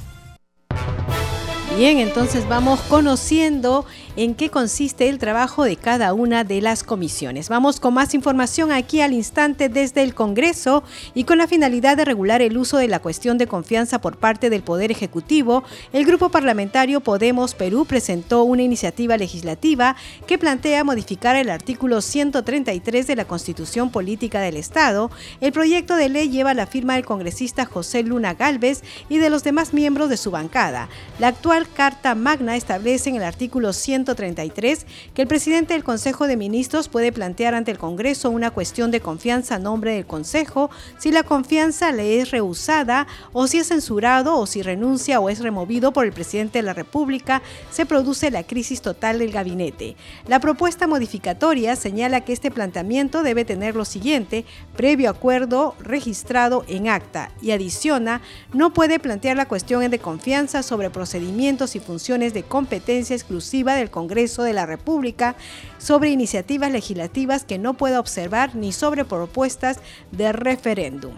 Bien, 1.79 2.00
entonces 2.00 2.45
vamos 2.45 2.81
conociendo 2.81 3.86
en 4.17 4.36
qué 4.36 4.50
consiste 4.50 5.07
el 5.07 5.17
trabajo 5.17 5.63
de 5.63 5.77
cada 5.77 6.13
una 6.13 6.43
de 6.43 6.59
las 6.59 6.83
comisiones. 6.83 7.48
Vamos 7.48 7.79
con 7.79 7.93
más 7.93 8.13
información 8.13 8.74
aquí 8.74 9.00
al 9.00 9.13
instante 9.13 9.69
desde 9.69 10.03
el 10.03 10.13
Congreso 10.13 10.83
y 11.13 11.24
con 11.24 11.38
la 11.38 11.48
finalidad 11.48 11.95
de 11.95 12.03
regular 12.03 12.41
el 12.41 12.57
uso 12.57 12.75
de 12.75 12.89
la 12.89 13.00
cuestión 13.00 13.38
de 13.38 13.48
confianza 13.48 14.01
por 14.01 14.17
parte 14.17 14.50
del 14.50 14.62
Poder 14.62 14.91
Ejecutivo, 14.91 15.63
el 15.93 16.03
Grupo 16.03 16.27
Parlamentario 16.27 17.00
Podemos 17.00 17.55
Perú 17.55 17.86
presentó 17.86 18.43
una 18.43 18.62
iniciativa 18.62 19.15
legislativa 19.15 19.95
que 20.27 20.38
plantea 20.38 20.83
modificar 20.83 21.38
el 21.38 21.50
artículo 21.50 22.01
133 22.01 23.07
de 23.07 23.15
la 23.15 23.24
Constitución 23.24 23.89
Política 23.89 24.41
del 24.41 24.57
Estado. 24.57 25.12
El 25.39 25.53
proyecto 25.53 25.95
de 25.95 26.09
ley 26.09 26.27
lleva 26.27 26.53
la 26.53 26.67
firma 26.67 26.95
del 26.95 27.05
congresista 27.05 27.63
José 27.63 28.03
Luna 28.03 28.33
Galvez 28.33 28.83
y 29.07 29.19
de 29.19 29.29
los 29.29 29.45
demás 29.45 29.74
miembros 29.74 30.09
de 30.09 30.17
su 30.17 30.29
bancada. 30.29 30.89
La 31.19 31.29
actual 31.29 31.68
Carta 31.75 32.15
Magna 32.15 32.55
establece 32.55 33.09
en 33.09 33.15
el 33.15 33.23
artículo 33.23 33.73
133 33.73 34.85
que 35.13 35.21
el 35.21 35.27
presidente 35.27 35.73
del 35.73 35.83
Consejo 35.83 36.27
de 36.27 36.38
Ministros 36.38 36.89
puede 36.89 37.11
plantear 37.11 37.55
ante 37.55 37.71
el 37.71 37.77
Congreso 37.77 38.29
una 38.29 38.51
cuestión 38.51 38.91
de 38.91 38.99
confianza 38.99 39.55
a 39.55 39.59
nombre 39.59 39.93
del 39.93 40.05
Consejo 40.05 40.69
si 40.97 41.11
la 41.11 41.23
confianza 41.23 41.91
le 41.91 42.19
es 42.19 42.31
rehusada 42.31 43.07
o 43.33 43.47
si 43.47 43.59
es 43.59 43.67
censurado 43.67 44.38
o 44.38 44.45
si 44.45 44.61
renuncia 44.61 45.19
o 45.19 45.29
es 45.29 45.39
removido 45.39 45.93
por 45.93 46.05
el 46.05 46.13
presidente 46.13 46.59
de 46.59 46.63
la 46.63 46.73
República, 46.73 47.41
se 47.71 47.85
produce 47.85 48.31
la 48.31 48.43
crisis 48.43 48.81
total 48.81 49.19
del 49.19 49.31
gabinete. 49.31 49.95
La 50.27 50.39
propuesta 50.39 50.88
modificatoria 50.88 51.75
señala 51.75 52.21
que 52.21 52.33
este 52.33 52.51
planteamiento 52.51 53.23
debe 53.23 53.45
tener 53.45 53.75
lo 53.75 53.85
siguiente, 53.85 54.45
previo 54.75 55.09
acuerdo 55.09 55.75
registrado 55.79 56.63
en 56.67 56.89
acta 56.89 57.31
y 57.41 57.51
adiciona, 57.51 58.21
no 58.53 58.73
puede 58.73 58.99
plantear 58.99 59.38
la 59.38 59.47
cuestión 59.47 59.89
de 59.89 59.99
confianza 59.99 60.63
sobre 60.63 60.89
procedimientos 60.89 61.59
y 61.75 61.80
funciones 61.80 62.34
de 62.34 62.44
competencia 62.44 63.16
exclusiva 63.16 63.75
del 63.75 63.92
Congreso 63.92 64.44
de 64.44 64.54
la 64.54 64.66
República 64.66 65.36
sobre 65.78 66.10
iniciativas 66.10 66.72
legislativas 66.72 67.44
que 67.44 67.58
no 67.58 67.74
pueda 67.75 68.00
observar 68.00 68.56
ni 68.56 68.72
sobre 68.72 69.06
propuestas 69.06 69.80
de 70.12 70.32
referéndum. 70.32 71.13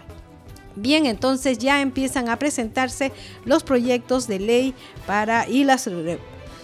Bien, 0.74 1.06
entonces 1.06 1.58
ya 1.58 1.80
empiezan 1.80 2.28
a 2.28 2.38
presentarse 2.38 3.12
los 3.44 3.62
proyectos 3.62 4.26
de 4.26 4.38
ley 4.38 4.74
para 5.06 5.46
y 5.46 5.64
las 5.64 5.88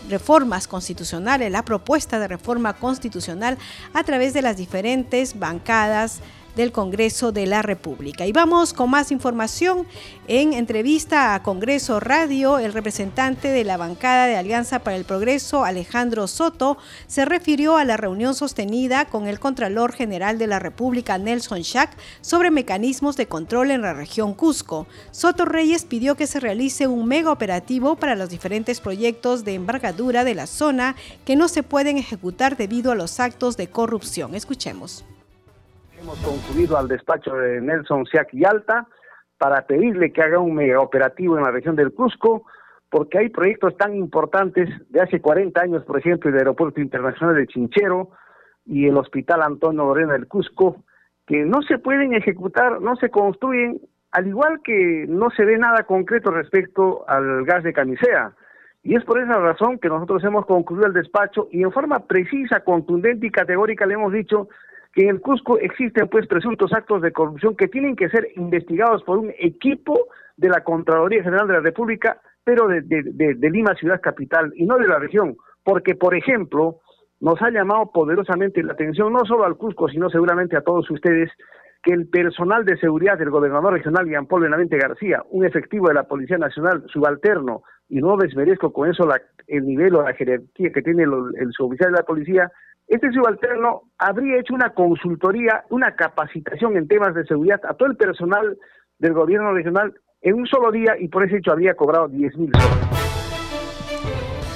reformas 0.08 0.66
constitucionales, 0.66 1.52
la 1.52 1.64
propuesta 1.64 2.18
de 2.18 2.28
reforma 2.28 2.74
constitucional 2.74 3.58
a 3.92 4.04
través 4.04 4.32
de 4.32 4.42
las 4.42 4.56
diferentes 4.56 5.38
bancadas 5.38 6.20
del 6.58 6.72
Congreso 6.72 7.30
de 7.30 7.46
la 7.46 7.62
República. 7.62 8.26
Y 8.26 8.32
vamos 8.32 8.74
con 8.74 8.90
más 8.90 9.12
información. 9.12 9.86
En 10.26 10.52
entrevista 10.52 11.34
a 11.34 11.42
Congreso 11.44 12.00
Radio, 12.00 12.58
el 12.58 12.72
representante 12.72 13.48
de 13.48 13.62
la 13.62 13.76
bancada 13.76 14.26
de 14.26 14.36
Alianza 14.36 14.80
para 14.80 14.96
el 14.96 15.04
Progreso, 15.04 15.64
Alejandro 15.64 16.26
Soto, 16.26 16.76
se 17.06 17.24
refirió 17.24 17.76
a 17.76 17.84
la 17.84 17.96
reunión 17.96 18.34
sostenida 18.34 19.04
con 19.04 19.28
el 19.28 19.38
Contralor 19.38 19.92
General 19.92 20.36
de 20.36 20.48
la 20.48 20.58
República, 20.58 21.16
Nelson 21.16 21.62
Schack, 21.62 21.96
sobre 22.22 22.50
mecanismos 22.50 23.16
de 23.16 23.28
control 23.28 23.70
en 23.70 23.82
la 23.82 23.94
región 23.94 24.34
Cusco. 24.34 24.88
Soto 25.12 25.44
Reyes 25.44 25.84
pidió 25.84 26.16
que 26.16 26.26
se 26.26 26.40
realice 26.40 26.88
un 26.88 27.06
mega 27.06 27.30
operativo 27.30 27.94
para 27.94 28.16
los 28.16 28.30
diferentes 28.30 28.80
proyectos 28.80 29.44
de 29.44 29.54
envergadura 29.54 30.24
de 30.24 30.34
la 30.34 30.48
zona 30.48 30.96
que 31.24 31.36
no 31.36 31.46
se 31.46 31.62
pueden 31.62 31.98
ejecutar 31.98 32.56
debido 32.56 32.90
a 32.90 32.96
los 32.96 33.20
actos 33.20 33.56
de 33.56 33.68
corrupción. 33.68 34.34
Escuchemos. 34.34 35.04
Concluido 36.24 36.78
al 36.78 36.88
despacho 36.88 37.34
de 37.34 37.60
Nelson 37.60 38.06
Siak 38.06 38.32
y 38.32 38.42
Alta 38.44 38.86
para 39.36 39.66
pedirle 39.66 40.10
que 40.10 40.22
haga 40.22 40.38
un 40.38 40.54
mega 40.54 40.80
operativo 40.80 41.36
en 41.36 41.44
la 41.44 41.50
región 41.50 41.76
del 41.76 41.92
Cusco, 41.92 42.46
porque 42.88 43.18
hay 43.18 43.28
proyectos 43.28 43.76
tan 43.76 43.94
importantes 43.94 44.70
de 44.88 45.02
hace 45.02 45.20
40 45.20 45.60
años, 45.60 45.84
por 45.84 45.98
ejemplo, 45.98 46.30
el 46.30 46.38
Aeropuerto 46.38 46.80
Internacional 46.80 47.36
de 47.36 47.46
Chinchero 47.46 48.10
y 48.64 48.86
el 48.86 48.96
Hospital 48.96 49.42
Antonio 49.42 49.84
Morena 49.84 50.14
del 50.14 50.26
Cusco, 50.26 50.82
que 51.26 51.44
no 51.44 51.60
se 51.60 51.78
pueden 51.78 52.14
ejecutar, 52.14 52.80
no 52.80 52.96
se 52.96 53.10
construyen, 53.10 53.78
al 54.10 54.26
igual 54.26 54.60
que 54.64 55.04
no 55.06 55.28
se 55.30 55.44
ve 55.44 55.58
nada 55.58 55.82
concreto 55.82 56.30
respecto 56.30 57.04
al 57.06 57.44
gas 57.44 57.62
de 57.64 57.74
camisea. 57.74 58.32
Y 58.82 58.96
es 58.96 59.04
por 59.04 59.20
esa 59.20 59.38
razón 59.38 59.78
que 59.78 59.88
nosotros 59.88 60.24
hemos 60.24 60.46
concluido 60.46 60.86
el 60.86 60.94
despacho 60.94 61.48
y 61.50 61.62
en 61.62 61.72
forma 61.72 62.06
precisa, 62.06 62.60
contundente 62.60 63.26
y 63.26 63.30
categórica 63.30 63.84
le 63.84 63.94
hemos 63.94 64.12
dicho 64.12 64.48
que 64.98 65.04
en 65.04 65.10
el 65.10 65.20
Cusco 65.20 65.60
existen 65.60 66.08
pues 66.08 66.26
presuntos 66.26 66.72
actos 66.72 67.02
de 67.02 67.12
corrupción 67.12 67.54
que 67.54 67.68
tienen 67.68 67.94
que 67.94 68.08
ser 68.08 68.26
investigados 68.34 69.04
por 69.04 69.18
un 69.18 69.32
equipo 69.38 70.08
de 70.36 70.48
la 70.48 70.64
Contraloría 70.64 71.22
General 71.22 71.46
de 71.46 71.52
la 71.52 71.60
República, 71.60 72.20
pero 72.42 72.66
de, 72.66 73.38
Lima 73.48 73.76
ciudad 73.76 74.00
capital 74.00 74.52
y 74.56 74.66
no 74.66 74.76
de 74.76 74.88
la 74.88 74.98
región, 74.98 75.36
porque 75.62 75.94
por 75.94 76.16
ejemplo 76.16 76.80
nos 77.20 77.40
ha 77.42 77.50
llamado 77.50 77.92
poderosamente 77.92 78.60
la 78.64 78.72
atención 78.72 79.12
no 79.12 79.20
solo 79.24 79.44
al 79.44 79.56
Cusco, 79.56 79.88
sino 79.88 80.10
seguramente 80.10 80.56
a 80.56 80.62
todos 80.62 80.90
ustedes 80.90 81.30
que 81.84 81.92
el 81.92 82.08
personal 82.08 82.64
de 82.64 82.76
seguridad 82.78 83.16
del 83.18 83.30
gobernador 83.30 83.74
regional 83.74 84.08
Jean 84.08 84.26
Paul 84.26 84.42
Benavente 84.42 84.78
García, 84.78 85.22
un 85.30 85.46
efectivo 85.46 85.86
de 85.86 85.94
la 85.94 86.08
Policía 86.08 86.38
Nacional 86.38 86.82
subalterno, 86.88 87.62
y 87.88 87.96
no 87.96 88.16
desmerezco 88.16 88.72
con 88.72 88.90
eso 88.90 89.08
el 89.46 89.66
nivel 89.66 89.94
o 89.94 90.02
la 90.02 90.14
jerarquía 90.14 90.70
que 90.72 90.82
tiene 90.82 91.04
el, 91.04 91.12
el 91.38 91.52
suboficial 91.52 91.92
de 91.92 91.98
la 91.98 92.04
policía, 92.04 92.50
este 92.86 93.10
subalterno 93.12 93.82
habría 93.98 94.40
hecho 94.40 94.54
una 94.54 94.70
consultoría, 94.70 95.64
una 95.70 95.94
capacitación 95.94 96.76
en 96.76 96.88
temas 96.88 97.14
de 97.14 97.24
seguridad 97.26 97.60
a 97.68 97.74
todo 97.74 97.90
el 97.90 97.96
personal 97.96 98.56
del 98.98 99.12
gobierno 99.12 99.52
regional 99.52 99.94
en 100.22 100.34
un 100.34 100.46
solo 100.46 100.72
día 100.72 100.94
y 100.98 101.08
por 101.08 101.24
ese 101.24 101.36
hecho 101.36 101.52
había 101.52 101.74
cobrado 101.74 102.08
10 102.08 102.36
mil 102.36 102.50
soles. 102.52 102.88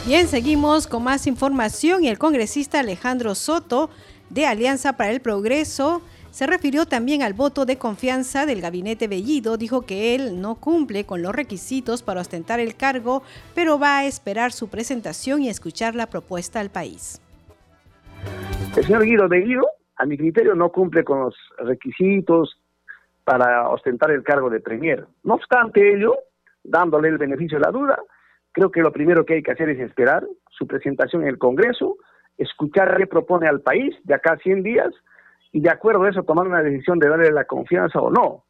Bien, 0.06 0.26
seguimos 0.26 0.88
con 0.88 1.04
más 1.04 1.26
información 1.26 2.02
y 2.02 2.08
el 2.08 2.18
congresista 2.18 2.80
Alejandro 2.80 3.34
Soto 3.34 3.90
de 4.30 4.46
Alianza 4.46 4.96
para 4.96 5.10
el 5.10 5.20
Progreso 5.20 6.02
se 6.32 6.46
refirió 6.46 6.86
también 6.86 7.22
al 7.22 7.34
voto 7.34 7.66
de 7.66 7.76
confianza 7.76 8.46
del 8.46 8.62
gabinete 8.62 9.06
Bellido, 9.06 9.58
dijo 9.58 9.82
que 9.82 10.14
él 10.14 10.40
no 10.40 10.54
cumple 10.54 11.04
con 11.04 11.20
los 11.20 11.36
requisitos 11.36 12.02
para 12.02 12.22
ostentar 12.22 12.58
el 12.58 12.74
cargo, 12.74 13.22
pero 13.54 13.78
va 13.78 13.98
a 13.98 14.06
esperar 14.06 14.50
su 14.50 14.70
presentación 14.70 15.42
y 15.42 15.50
escuchar 15.50 15.94
la 15.94 16.06
propuesta 16.06 16.58
al 16.58 16.70
país. 16.70 17.20
El 18.74 18.82
señor 18.82 19.04
Guido 19.04 19.28
de 19.28 19.40
Guido, 19.42 19.66
a 19.96 20.06
mi 20.06 20.16
criterio, 20.16 20.54
no 20.54 20.70
cumple 20.70 21.04
con 21.04 21.20
los 21.20 21.36
requisitos 21.58 22.58
para 23.24 23.68
ostentar 23.68 24.10
el 24.10 24.22
cargo 24.22 24.48
de 24.48 24.60
premier. 24.60 25.06
No 25.24 25.34
obstante 25.34 25.94
ello, 25.94 26.14
dándole 26.64 27.08
el 27.08 27.18
beneficio 27.18 27.58
de 27.58 27.64
la 27.66 27.70
duda, 27.70 27.98
creo 28.52 28.70
que 28.70 28.80
lo 28.80 28.90
primero 28.90 29.26
que 29.26 29.34
hay 29.34 29.42
que 29.42 29.52
hacer 29.52 29.68
es 29.68 29.78
esperar 29.80 30.26
su 30.48 30.66
presentación 30.66 31.22
en 31.22 31.28
el 31.28 31.36
Congreso, 31.36 31.98
escuchar 32.38 32.96
qué 32.96 33.06
propone 33.06 33.48
al 33.48 33.60
país 33.60 33.94
de 34.04 34.14
acá 34.14 34.32
a 34.32 34.38
100 34.38 34.62
días 34.62 34.94
y 35.52 35.60
de 35.60 35.70
acuerdo 35.70 36.04
a 36.04 36.10
eso 36.10 36.22
tomar 36.22 36.46
una 36.46 36.62
decisión 36.62 36.98
de 36.98 37.08
darle 37.08 37.30
la 37.30 37.44
confianza 37.44 38.00
o 38.00 38.10
no. 38.10 38.44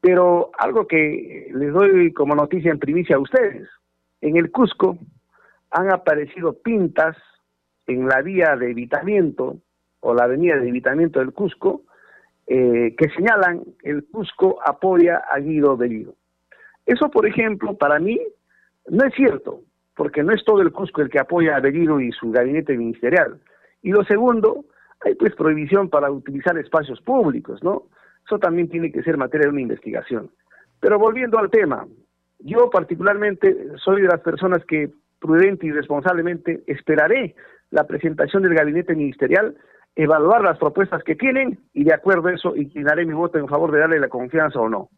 Pero 0.00 0.50
algo 0.58 0.86
que 0.86 1.50
les 1.52 1.72
doy 1.72 2.12
como 2.12 2.34
noticia 2.34 2.70
en 2.70 2.78
primicia 2.78 3.16
a 3.16 3.20
ustedes, 3.20 3.68
en 4.20 4.36
el 4.36 4.50
Cusco 4.50 4.98
han 5.70 5.92
aparecido 5.92 6.54
pintas 6.54 7.16
en 7.86 8.08
la 8.08 8.22
vía 8.22 8.56
de 8.56 8.70
evitamiento 8.70 9.58
o 10.00 10.14
la 10.14 10.24
avenida 10.24 10.56
de 10.56 10.68
evitamiento 10.68 11.18
del 11.18 11.32
Cusco, 11.32 11.82
eh, 12.46 12.94
que 12.96 13.10
señalan 13.10 13.62
el 13.82 14.06
Cusco 14.06 14.58
apoya 14.64 15.22
a 15.30 15.38
Guido 15.38 15.76
Bellido. 15.76 16.14
Eso, 16.86 17.10
por 17.10 17.26
ejemplo, 17.26 17.76
para 17.76 17.98
mí 17.98 18.18
no 18.88 19.04
es 19.04 19.14
cierto, 19.14 19.60
porque 19.94 20.22
no 20.22 20.32
es 20.32 20.42
todo 20.44 20.62
el 20.62 20.72
Cusco 20.72 21.02
el 21.02 21.10
que 21.10 21.18
apoya 21.18 21.56
a 21.56 21.60
Bellido 21.60 22.00
y 22.00 22.12
su 22.12 22.30
gabinete 22.30 22.76
ministerial. 22.76 23.40
Y 23.82 23.90
lo 23.90 24.04
segundo, 24.04 24.64
hay 25.00 25.14
pues 25.14 25.34
prohibición 25.34 25.88
para 25.88 26.10
utilizar 26.10 26.56
espacios 26.58 27.00
públicos, 27.00 27.62
¿no? 27.62 27.84
Eso 28.26 28.38
también 28.38 28.68
tiene 28.68 28.92
que 28.92 29.02
ser 29.02 29.16
materia 29.16 29.46
de 29.46 29.52
una 29.52 29.62
investigación. 29.62 30.30
Pero 30.80 30.98
volviendo 30.98 31.38
al 31.38 31.50
tema, 31.50 31.86
yo 32.40 32.70
particularmente 32.70 33.56
soy 33.76 34.02
de 34.02 34.08
las 34.08 34.20
personas 34.20 34.64
que 34.64 34.90
prudente 35.18 35.66
y 35.66 35.72
responsablemente 35.72 36.62
esperaré 36.66 37.34
la 37.70 37.84
presentación 37.84 38.42
del 38.42 38.54
gabinete 38.54 38.94
ministerial, 38.94 39.56
evaluar 39.96 40.42
las 40.42 40.58
propuestas 40.58 41.02
que 41.02 41.16
tienen 41.16 41.58
y 41.72 41.84
de 41.84 41.94
acuerdo 41.94 42.28
a 42.28 42.34
eso 42.34 42.56
inclinaré 42.56 43.04
mi 43.04 43.14
voto 43.14 43.38
en 43.38 43.48
favor 43.48 43.72
de 43.72 43.80
darle 43.80 43.98
la 43.98 44.08
confianza 44.08 44.60
o 44.60 44.68
no. 44.68 44.88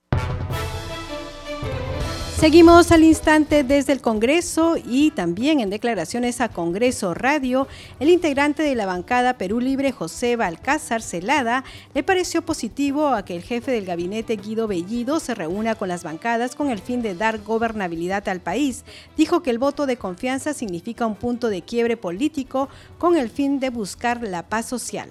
Seguimos 2.41 2.91
al 2.91 3.05
instante 3.05 3.65
desde 3.65 3.93
el 3.93 4.01
Congreso 4.01 4.77
y 4.83 5.11
también 5.11 5.61
en 5.61 5.69
declaraciones 5.69 6.41
a 6.41 6.49
Congreso 6.49 7.13
Radio, 7.13 7.67
el 8.01 8.09
integrante 8.09 8.63
de 8.63 8.75
la 8.75 8.87
bancada 8.87 9.37
Perú 9.37 9.61
Libre, 9.61 9.93
José 9.93 10.37
Balcázar 10.37 11.03
Celada, 11.03 11.65
le 11.93 12.03
pareció 12.03 12.41
positivo 12.41 13.09
a 13.09 13.27
que 13.27 13.37
el 13.37 13.43
jefe 13.43 13.73
del 13.73 13.85
gabinete 13.85 14.37
Guido 14.37 14.67
Bellido 14.67 15.21
se 15.21 15.35
reúna 15.35 15.75
con 15.75 15.89
las 15.89 16.03
bancadas 16.03 16.57
con 16.57 16.71
el 16.71 16.79
fin 16.79 17.03
de 17.03 17.15
dar 17.15 17.43
gobernabilidad 17.43 18.27
al 18.27 18.41
país. 18.41 18.87
Dijo 19.19 19.43
que 19.43 19.51
el 19.51 19.59
voto 19.59 19.85
de 19.85 19.99
confianza 19.99 20.55
significa 20.55 21.05
un 21.05 21.17
punto 21.17 21.51
de 21.51 21.61
quiebre 21.61 21.99
político 21.99 22.71
con 22.97 23.19
el 23.19 23.29
fin 23.29 23.61
de 23.61 23.69
buscar 23.69 24.23
la 24.23 24.49
paz 24.49 24.65
social. 24.65 25.11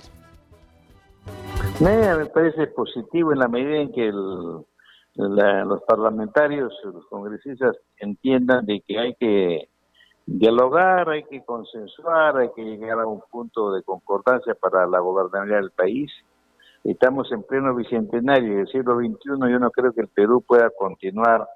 Me 1.80 2.26
parece 2.26 2.66
positivo 2.66 3.34
en 3.34 3.38
la 3.38 3.48
medida 3.48 3.82
en 3.82 3.92
que 3.92 4.08
el 4.08 4.66
los 5.16 5.82
parlamentarios, 5.84 6.74
los 6.84 7.06
congresistas 7.08 7.78
entiendan 7.98 8.66
de 8.66 8.82
que 8.82 9.00
hay 9.00 9.16
que 9.16 9.70
dialogar, 10.26 11.10
hay 11.10 11.24
que 11.24 11.44
consensuar, 11.44 12.38
hay 12.38 12.50
que 12.56 12.64
llegar 12.64 13.00
a 13.00 13.08
un 13.08 13.22
punto 13.32 13.72
de 13.72 13.84
concordancia 13.84 14.54
para 14.54 14.86
la 14.86 15.00
gobernabilidad 15.00 15.62
del 15.62 15.72
país. 15.72 16.12
Estamos 16.84 17.32
en 17.32 17.44
pleno 17.44 17.76
bicentenario 17.76 18.58
del 18.58 18.68
siglo 18.68 18.98
XXI, 18.98 19.52
yo 19.52 19.60
no 19.60 19.72
creo 19.72 19.92
que 19.92 20.02
el 20.02 20.08
Perú 20.08 20.42
pueda 20.48 20.70
continuar 20.70 21.48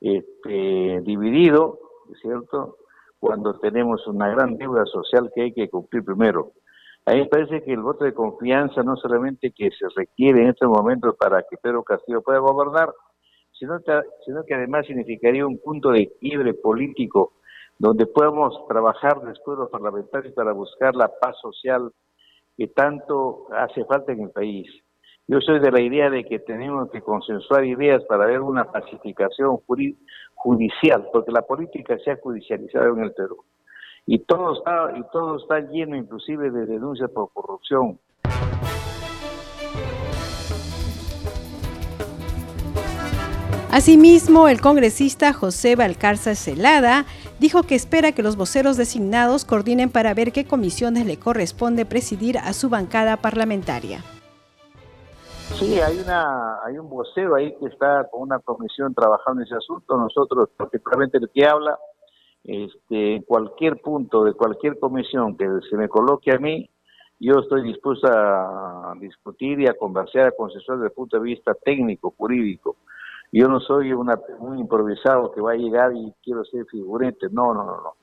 este, 0.00 1.00
dividido, 1.02 1.78
¿cierto? 2.20 2.78
Cuando 3.18 3.58
tenemos 3.58 4.06
una 4.06 4.28
gran 4.28 4.56
deuda 4.56 4.86
social 4.86 5.30
que 5.34 5.42
hay 5.42 5.52
que 5.52 5.68
cumplir 5.68 6.04
primero. 6.04 6.52
A 7.04 7.12
mí 7.12 7.20
me 7.20 7.26
parece 7.26 7.62
que 7.64 7.72
el 7.72 7.82
voto 7.82 8.04
de 8.04 8.14
confianza 8.14 8.82
no 8.84 8.96
solamente 8.96 9.50
que 9.50 9.70
se 9.70 9.86
requiere 9.96 10.42
en 10.42 10.50
estos 10.50 10.68
momentos 10.68 11.16
para 11.16 11.42
que 11.42 11.56
Pedro 11.56 11.82
Castillo 11.82 12.22
pueda 12.22 12.38
gobernar, 12.38 12.90
sino 13.52 13.80
que, 13.82 14.54
además 14.54 14.86
significaría 14.86 15.46
un 15.46 15.58
punto 15.58 15.90
de 15.90 16.12
quiebre 16.20 16.54
político 16.54 17.32
donde 17.78 18.06
podamos 18.06 18.66
trabajar 18.68 19.20
después 19.22 19.58
los 19.58 19.70
parlamentarios 19.70 20.32
para 20.34 20.52
buscar 20.52 20.94
la 20.94 21.08
paz 21.08 21.36
social 21.40 21.90
que 22.56 22.68
tanto 22.68 23.46
hace 23.52 23.84
falta 23.84 24.12
en 24.12 24.20
el 24.22 24.30
país. 24.30 24.68
Yo 25.26 25.40
soy 25.40 25.58
de 25.58 25.72
la 25.72 25.80
idea 25.80 26.08
de 26.08 26.24
que 26.24 26.38
tenemos 26.38 26.90
que 26.90 27.00
consensuar 27.00 27.64
ideas 27.64 28.04
para 28.04 28.26
ver 28.26 28.40
una 28.40 28.70
pacificación 28.70 29.58
judicial, 30.34 31.08
porque 31.12 31.32
la 31.32 31.42
política 31.42 31.98
se 31.98 32.12
ha 32.12 32.16
judicializado 32.16 32.94
en 32.94 33.04
el 33.04 33.12
Perú. 33.12 33.44
Y 34.06 34.18
todo 34.20 34.54
está, 34.54 34.98
y 34.98 35.02
todo 35.12 35.36
está 35.36 35.60
lleno 35.60 35.96
inclusive 35.96 36.50
de 36.50 36.66
denuncias 36.66 37.10
por 37.10 37.32
corrupción. 37.32 37.98
Asimismo, 43.70 44.48
el 44.48 44.60
congresista 44.60 45.32
José 45.32 45.76
Valcarza 45.76 46.34
Celada 46.34 47.06
dijo 47.38 47.62
que 47.62 47.74
espera 47.74 48.12
que 48.12 48.22
los 48.22 48.36
voceros 48.36 48.76
designados 48.76 49.46
coordinen 49.46 49.88
para 49.88 50.12
ver 50.12 50.32
qué 50.32 50.46
comisiones 50.46 51.06
le 51.06 51.18
corresponde 51.18 51.86
presidir 51.86 52.36
a 52.36 52.52
su 52.52 52.68
bancada 52.68 53.16
parlamentaria. 53.16 54.00
Sí, 55.54 55.80
hay 55.80 55.98
una 56.00 56.62
hay 56.64 56.76
un 56.76 56.90
vocero 56.90 57.34
ahí 57.34 57.56
que 57.58 57.66
está 57.66 58.08
con 58.10 58.22
una 58.22 58.40
comisión 58.40 58.92
trabajando 58.94 59.40
en 59.40 59.46
ese 59.46 59.56
asunto. 59.56 59.96
Nosotros, 59.96 60.50
particularmente 60.56 61.18
el 61.18 61.30
que 61.32 61.46
habla, 61.46 61.78
este, 62.44 63.16
en 63.16 63.22
cualquier 63.22 63.80
punto 63.80 64.24
de 64.24 64.34
cualquier 64.34 64.78
comisión 64.78 65.36
que 65.36 65.46
se 65.68 65.76
me 65.76 65.88
coloque 65.88 66.32
a 66.32 66.38
mí, 66.38 66.68
yo 67.20 67.38
estoy 67.38 67.62
dispuesto 67.62 68.08
a 68.08 68.94
discutir 68.98 69.60
y 69.60 69.68
a 69.68 69.74
conversar, 69.74 70.26
a 70.26 70.32
consensuar 70.32 70.78
desde 70.78 70.88
el 70.88 70.94
punto 70.94 71.18
de 71.18 71.22
vista 71.22 71.54
técnico, 71.54 72.14
jurídico. 72.16 72.76
Yo 73.30 73.48
no 73.48 73.60
soy 73.60 73.92
una, 73.92 74.20
un 74.40 74.58
improvisado 74.58 75.32
que 75.32 75.40
va 75.40 75.52
a 75.52 75.56
llegar 75.56 75.94
y 75.94 76.12
quiero 76.22 76.44
ser 76.44 76.66
figurante. 76.66 77.28
No, 77.30 77.54
no, 77.54 77.64
no, 77.64 77.76
no. 77.80 77.94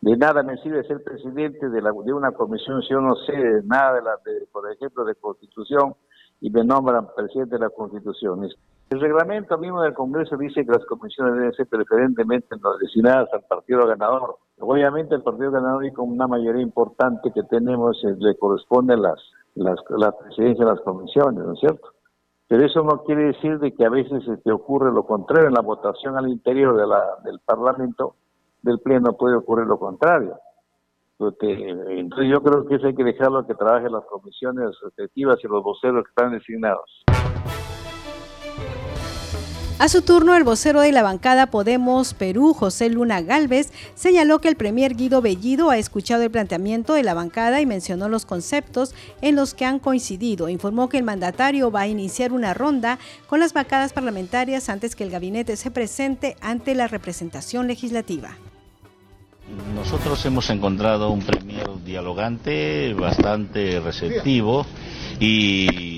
De 0.00 0.16
nada 0.16 0.42
me 0.42 0.56
sirve 0.58 0.82
ser 0.84 1.02
presidente 1.02 1.68
de, 1.68 1.80
la, 1.80 1.92
de 1.92 2.12
una 2.12 2.32
comisión 2.32 2.82
si 2.82 2.88
yo 2.88 3.00
no 3.00 3.14
sé 3.16 3.62
nada, 3.64 3.94
de 3.94 4.02
la, 4.02 4.16
de, 4.24 4.46
por 4.50 4.70
ejemplo, 4.70 5.04
de 5.04 5.14
constitución 5.14 5.94
y 6.40 6.50
me 6.50 6.64
nombran 6.64 7.08
presidente 7.14 7.54
de 7.54 7.60
la 7.60 7.70
constitución. 7.70 8.48
El 8.94 9.00
reglamento 9.00 9.58
mismo 9.58 9.82
del 9.82 9.92
Congreso 9.92 10.36
dice 10.36 10.64
que 10.64 10.70
las 10.70 10.86
comisiones 10.86 11.34
deben 11.34 11.52
ser 11.54 11.66
preferentemente 11.66 12.54
destinadas 12.80 13.28
al 13.32 13.42
partido 13.42 13.88
ganador. 13.88 14.36
Obviamente 14.60 15.16
el 15.16 15.22
partido 15.24 15.50
ganador 15.50 15.84
y 15.84 15.92
con 15.92 16.12
una 16.12 16.28
mayoría 16.28 16.62
importante 16.62 17.32
que 17.32 17.42
tenemos 17.42 18.00
eh, 18.04 18.14
le 18.16 18.36
corresponde 18.36 18.96
las, 18.96 19.18
las, 19.56 19.80
la 19.98 20.12
presidencia 20.12 20.64
de 20.64 20.70
las 20.70 20.80
comisiones, 20.82 21.44
¿no 21.44 21.54
es 21.54 21.58
cierto? 21.58 21.88
Pero 22.46 22.64
eso 22.64 22.84
no 22.84 23.02
quiere 23.02 23.24
decir 23.32 23.58
de 23.58 23.74
que 23.74 23.84
a 23.84 23.90
veces 23.90 24.24
te 24.26 24.34
este, 24.34 24.52
ocurre 24.52 24.92
lo 24.92 25.04
contrario. 25.04 25.48
En 25.48 25.54
la 25.54 25.62
votación 25.62 26.16
al 26.16 26.28
interior 26.28 26.76
de 26.76 26.86
la, 26.86 27.02
del 27.24 27.40
Parlamento, 27.40 28.14
del 28.62 28.78
Pleno, 28.78 29.14
puede 29.14 29.34
ocurrir 29.34 29.66
lo 29.66 29.80
contrario. 29.80 30.38
entonces 31.18 32.30
yo 32.30 32.40
creo 32.44 32.64
que 32.64 32.76
eso 32.76 32.86
hay 32.86 32.94
que 32.94 33.02
dejarlo 33.02 33.44
que 33.44 33.56
trabajen 33.56 33.90
las 33.90 34.04
comisiones 34.04 34.70
respectivas 34.84 35.42
y 35.42 35.48
los 35.48 35.64
voceros 35.64 36.04
que 36.04 36.10
están 36.10 36.30
designados. 36.30 37.04
A 39.76 39.88
su 39.88 40.02
turno, 40.02 40.36
el 40.36 40.44
vocero 40.44 40.82
de 40.82 40.92
la 40.92 41.02
bancada 41.02 41.50
Podemos 41.50 42.14
Perú, 42.14 42.54
José 42.54 42.88
Luna 42.88 43.20
Galvez, 43.22 43.72
señaló 43.96 44.40
que 44.40 44.48
el 44.48 44.54
premier 44.54 44.94
Guido 44.94 45.20
Bellido 45.20 45.68
ha 45.70 45.78
escuchado 45.78 46.22
el 46.22 46.30
planteamiento 46.30 46.94
de 46.94 47.02
la 47.02 47.12
bancada 47.12 47.60
y 47.60 47.66
mencionó 47.66 48.08
los 48.08 48.24
conceptos 48.24 48.94
en 49.20 49.34
los 49.34 49.52
que 49.52 49.64
han 49.64 49.80
coincidido. 49.80 50.48
Informó 50.48 50.88
que 50.88 50.98
el 50.98 51.02
mandatario 51.02 51.72
va 51.72 51.80
a 51.80 51.88
iniciar 51.88 52.32
una 52.32 52.54
ronda 52.54 53.00
con 53.26 53.40
las 53.40 53.52
bancadas 53.52 53.92
parlamentarias 53.92 54.68
antes 54.68 54.94
que 54.94 55.02
el 55.02 55.10
gabinete 55.10 55.56
se 55.56 55.72
presente 55.72 56.36
ante 56.40 56.76
la 56.76 56.86
representación 56.86 57.66
legislativa. 57.66 58.36
Nosotros 59.74 60.24
hemos 60.24 60.48
encontrado 60.50 61.10
un 61.10 61.20
premier 61.20 61.68
dialogante, 61.84 62.94
bastante 62.94 63.80
receptivo 63.80 64.64
y 65.18 65.93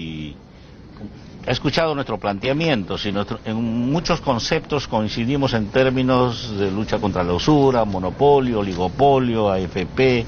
ha 1.47 1.51
escuchado 1.53 1.95
nuestro 1.95 2.19
planteamiento, 2.19 2.97
y 3.05 3.15
en 3.45 3.55
muchos 3.55 4.21
conceptos 4.21 4.89
coincidimos 4.89 5.53
en 5.55 5.69
términos 5.69 6.59
de 6.59 6.73
lucha 6.73 6.99
contra 6.99 7.23
la 7.23 7.35
usura, 7.35 7.85
monopolio, 7.85 8.59
oligopolio, 8.61 9.49
AFP, 9.51 10.27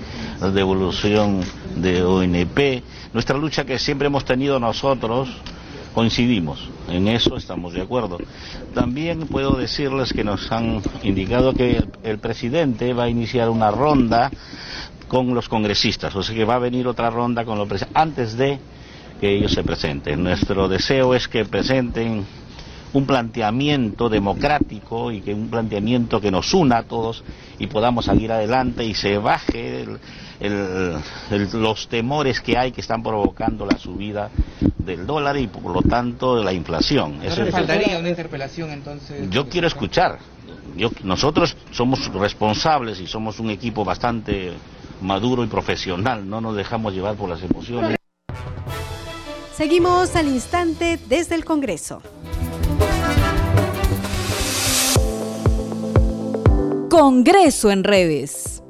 devolución 0.54 1.40
de 1.74 2.04
ONP, 2.04 2.82
nuestra 3.12 3.36
lucha 3.36 3.64
que 3.64 3.80
siempre 3.80 4.06
hemos 4.06 4.24
tenido 4.24 4.60
nosotros, 4.60 5.28
coincidimos, 5.92 6.68
en 6.88 7.08
eso 7.08 7.36
estamos 7.36 7.72
de 7.72 7.82
acuerdo. 7.82 8.18
También 8.72 9.26
puedo 9.26 9.56
decirles 9.56 10.12
que 10.12 10.22
nos 10.22 10.52
han 10.52 10.80
indicado 11.02 11.52
que 11.52 11.82
el, 12.04 12.18
presidente 12.20 12.92
va 12.92 13.04
a 13.04 13.08
iniciar 13.08 13.50
una 13.50 13.72
ronda 13.72 14.30
con 15.08 15.34
los 15.34 15.48
congresistas, 15.48 16.14
o 16.14 16.22
sea 16.22 16.36
que 16.36 16.44
va 16.44 16.54
a 16.54 16.60
venir 16.60 16.86
otra 16.86 17.10
ronda 17.10 17.44
con 17.44 17.58
los 17.58 17.68
antes 17.92 18.36
de 18.36 18.60
que 19.20 19.36
ellos 19.36 19.52
se 19.52 19.62
presenten. 19.62 20.22
Nuestro 20.22 20.68
deseo 20.68 21.14
es 21.14 21.28
que 21.28 21.44
presenten 21.44 22.24
un 22.92 23.06
planteamiento 23.06 24.08
democrático 24.08 25.12
y 25.12 25.20
que 25.20 25.34
un 25.34 25.48
planteamiento 25.48 26.20
que 26.20 26.30
nos 26.30 26.54
una 26.54 26.78
a 26.78 26.82
todos 26.84 27.22
y 27.58 27.66
podamos 27.66 28.06
salir 28.06 28.32
adelante 28.32 28.84
y 28.84 28.94
se 28.94 29.18
baje 29.18 29.86
los 31.52 31.88
temores 31.88 32.40
que 32.40 32.56
hay 32.56 32.72
que 32.72 32.80
están 32.80 33.02
provocando 33.02 33.66
la 33.66 33.76
subida 33.76 34.30
del 34.78 35.06
dólar 35.06 35.36
y 35.36 35.48
por 35.48 35.70
lo 35.70 35.82
tanto 35.82 36.42
la 36.42 36.52
inflación. 36.52 37.18
¿No 37.18 37.46
faltaría 37.46 37.98
una 37.98 38.08
interpelación 38.08 38.70
entonces? 38.70 39.28
Yo 39.30 39.48
quiero 39.48 39.66
escuchar. 39.66 40.18
Yo, 40.76 40.90
nosotros 41.02 41.56
somos 41.72 42.12
responsables 42.12 43.00
y 43.00 43.06
somos 43.06 43.40
un 43.40 43.50
equipo 43.50 43.84
bastante 43.84 44.52
maduro 45.00 45.44
y 45.44 45.46
profesional, 45.46 46.28
no 46.28 46.40
nos 46.40 46.56
dejamos 46.56 46.92
llevar 46.92 47.16
por 47.16 47.28
las 47.28 47.42
emociones. 47.42 47.97
Seguimos 49.58 50.14
al 50.14 50.28
instante 50.28 51.00
desde 51.08 51.34
el 51.34 51.44
Congreso. 51.44 52.00
Congreso 56.88 57.72
en 57.72 57.82
redes. 57.82 58.62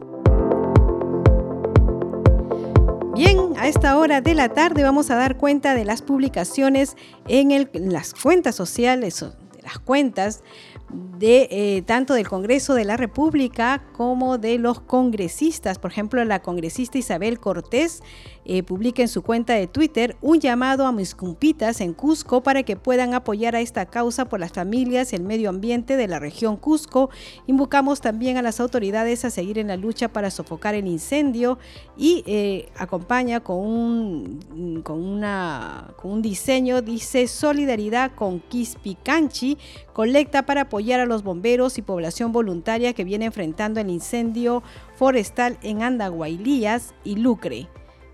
Bien, 3.14 3.52
a 3.58 3.68
esta 3.68 3.98
hora 3.98 4.22
de 4.22 4.34
la 4.34 4.48
tarde 4.48 4.82
vamos 4.82 5.10
a 5.10 5.16
dar 5.16 5.36
cuenta 5.36 5.74
de 5.74 5.84
las 5.84 6.00
publicaciones 6.00 6.96
en, 7.26 7.68
las 7.74 8.14
cuentas 8.14 8.54
sociales, 8.54 9.20
de 9.20 9.62
las 9.62 9.78
cuentas 9.80 10.42
de 10.90 11.48
eh, 11.50 11.82
tanto 11.82 12.14
del 12.14 12.26
Congreso 12.26 12.74
de 12.74 12.84
la 12.84 12.96
República 12.96 13.84
como 13.92 14.38
de 14.38 14.58
los 14.58 14.80
congresistas. 14.80 15.78
Por 15.78 15.90
ejemplo, 15.90 16.24
la 16.24 16.40
congresista 16.40 16.96
Isabel 16.96 17.38
Cortés 17.38 18.02
eh, 18.50 18.62
publica 18.62 19.02
en 19.02 19.08
su 19.08 19.20
cuenta 19.20 19.52
de 19.52 19.66
Twitter 19.66 20.16
un 20.22 20.40
llamado 20.40 20.86
a 20.86 20.92
mis 20.92 21.14
cumpitas 21.14 21.82
en 21.82 21.92
Cusco 21.92 22.42
para 22.42 22.62
que 22.62 22.76
puedan 22.76 23.12
apoyar 23.12 23.54
a 23.54 23.60
esta 23.60 23.84
causa 23.84 24.24
por 24.24 24.40
las 24.40 24.52
familias 24.52 25.12
y 25.12 25.16
el 25.16 25.22
medio 25.22 25.50
ambiente 25.50 25.98
de 25.98 26.08
la 26.08 26.18
región 26.18 26.56
Cusco. 26.56 27.10
Invocamos 27.46 28.00
también 28.00 28.38
a 28.38 28.42
las 28.42 28.58
autoridades 28.58 29.26
a 29.26 29.30
seguir 29.30 29.58
en 29.58 29.68
la 29.68 29.76
lucha 29.76 30.08
para 30.08 30.30
sofocar 30.30 30.74
el 30.74 30.86
incendio 30.86 31.58
y 31.98 32.24
eh, 32.26 32.70
acompaña 32.78 33.40
con 33.40 33.58
un, 33.58 34.80
con, 34.82 35.04
una, 35.04 35.92
con 36.00 36.12
un 36.12 36.22
diseño, 36.22 36.80
dice 36.80 37.28
Solidaridad 37.28 38.12
con 38.14 38.40
Quispicanchi, 38.40 39.58
colecta 39.92 40.46
para 40.46 40.62
apoyar 40.62 41.00
a 41.00 41.06
los 41.06 41.22
bomberos 41.22 41.76
y 41.76 41.82
población 41.82 42.32
voluntaria 42.32 42.94
que 42.94 43.04
viene 43.04 43.26
enfrentando 43.26 43.78
el 43.78 43.90
incendio 43.90 44.62
forestal 44.96 45.58
en 45.62 45.82
Andahuaylías 45.82 46.94
y 47.04 47.16
Lucre 47.16 47.68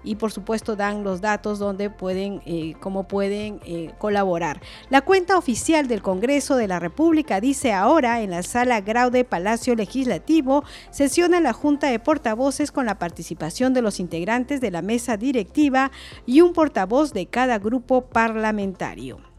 y 0.04 0.16
por 0.16 0.30
supuesto 0.30 0.76
dan 0.76 1.02
los 1.02 1.20
datos 1.20 1.58
donde 1.58 1.90
pueden, 1.90 2.42
eh, 2.46 2.74
cómo 2.80 3.08
pueden 3.08 3.60
eh, 3.64 3.92
colaborar. 3.98 4.60
La 4.90 5.00
cuenta 5.00 5.36
oficial 5.36 5.88
del 5.88 6.02
Congreso 6.02 6.56
de 6.56 6.68
la 6.68 6.78
República 6.78 7.40
dice 7.40 7.72
ahora 7.72 8.20
en 8.20 8.30
la 8.30 8.42
sala 8.42 8.80
Grau 8.80 9.10
de 9.10 9.24
Palacio 9.24 9.74
Legislativo 9.74 10.64
sesiona 10.90 11.40
la 11.40 11.52
Junta 11.52 11.88
de 11.88 11.98
Portavoces 11.98 12.70
con 12.70 12.86
la 12.86 12.98
participación 12.98 13.74
de 13.74 13.82
los 13.82 13.98
integrantes 13.98 14.60
de 14.60 14.70
la 14.70 14.82
mesa 14.82 15.16
directiva 15.16 15.90
y 16.26 16.40
un 16.40 16.52
portavoz 16.52 17.12
de 17.12 17.26
cada 17.26 17.58
grupo 17.58 18.02
parlamentario. 18.02 19.33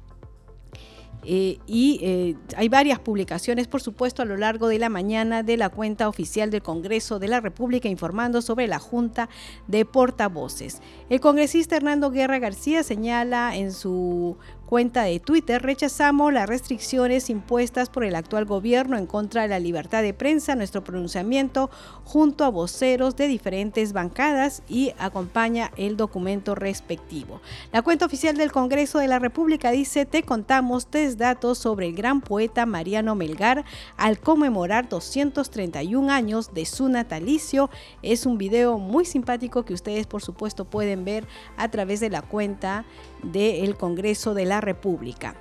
Eh, 1.26 1.58
y 1.66 2.00
eh, 2.02 2.36
hay 2.56 2.70
varias 2.70 3.00
publicaciones, 3.00 3.68
por 3.68 3.82
supuesto, 3.82 4.22
a 4.22 4.26
lo 4.26 4.38
largo 4.38 4.68
de 4.68 4.80
la 4.80 4.90
mañana 4.90 5.44
de 5.44 5.58
la 5.58 5.70
cuenta 5.70 6.08
oficial 6.08 6.52
del 6.52 6.62
Congreso 6.62 7.20
de 7.20 7.28
la 7.28 7.42
República 7.42 7.90
informando 7.90 8.42
sobre 8.42 8.68
la 8.68 8.80
Junta 8.80 9.30
de 9.68 9.86
Portavoces. 9.86 10.82
El 11.08 11.20
congresista 11.20 11.76
Hernando 11.76 12.10
Guerra 12.10 12.40
García 12.40 12.82
señala 12.82 13.56
en 13.56 13.74
su 13.74 14.38
cuenta 14.66 15.04
de 15.04 15.20
Twitter, 15.20 15.62
rechazamos 15.62 16.34
las 16.34 16.50
restricciones 16.50 17.30
impuestas 17.30 17.90
por 17.90 18.04
el 18.04 18.16
actual 18.16 18.46
gobierno 18.46 18.98
en 18.98 19.06
contra 19.06 19.44
de 19.44 19.50
la 19.50 19.60
libertad 19.60 20.02
de 20.02 20.16
prensa, 20.16 20.56
nuestro 20.56 20.84
pronunciamiento 20.84 21.70
junto 22.04 22.44
a 22.44 22.50
voceros 22.50 23.16
de 23.16 23.28
diferentes 23.28 23.94
bancadas 23.94 24.64
y 24.68 24.94
acompaña 24.98 25.72
el 25.78 25.98
documento 25.98 26.56
respectivo. 26.56 27.42
La 27.72 27.84
cuenta 27.84 28.08
oficial 28.08 28.36
del 28.38 28.52
Congreso 28.52 28.98
de 28.98 29.08
la 29.08 29.20
República 29.20 29.70
dice, 29.70 30.06
te 30.08 30.24
contamos 30.24 30.88
tres 30.88 31.18
datos 31.18 31.60
sobre 31.60 31.86
el 31.86 31.96
gran 31.96 32.22
poeta 32.22 32.66
Mariano 32.66 33.14
Melgar 33.14 33.66
al 33.98 34.20
conmemorar 34.20 34.90
231 34.90 36.12
años 36.12 36.56
de 36.56 36.66
su 36.66 36.90
natalicio. 36.90 37.70
Es 38.02 38.26
un 38.26 38.40
video 38.40 38.80
muy 38.80 39.06
simpático 39.06 39.64
que 39.64 39.76
ustedes 39.76 40.08
por 40.08 40.24
supuesto 40.24 40.66
pueden 40.66 40.95
ver 41.04 41.28
a 41.58 41.70
través 41.70 42.00
de 42.00 42.10
la 42.10 42.22
cuenta 42.22 42.86
del 43.24 43.76
Congreso 43.76 44.34
de 44.34 44.46
la 44.46 44.62
República. 44.62 45.36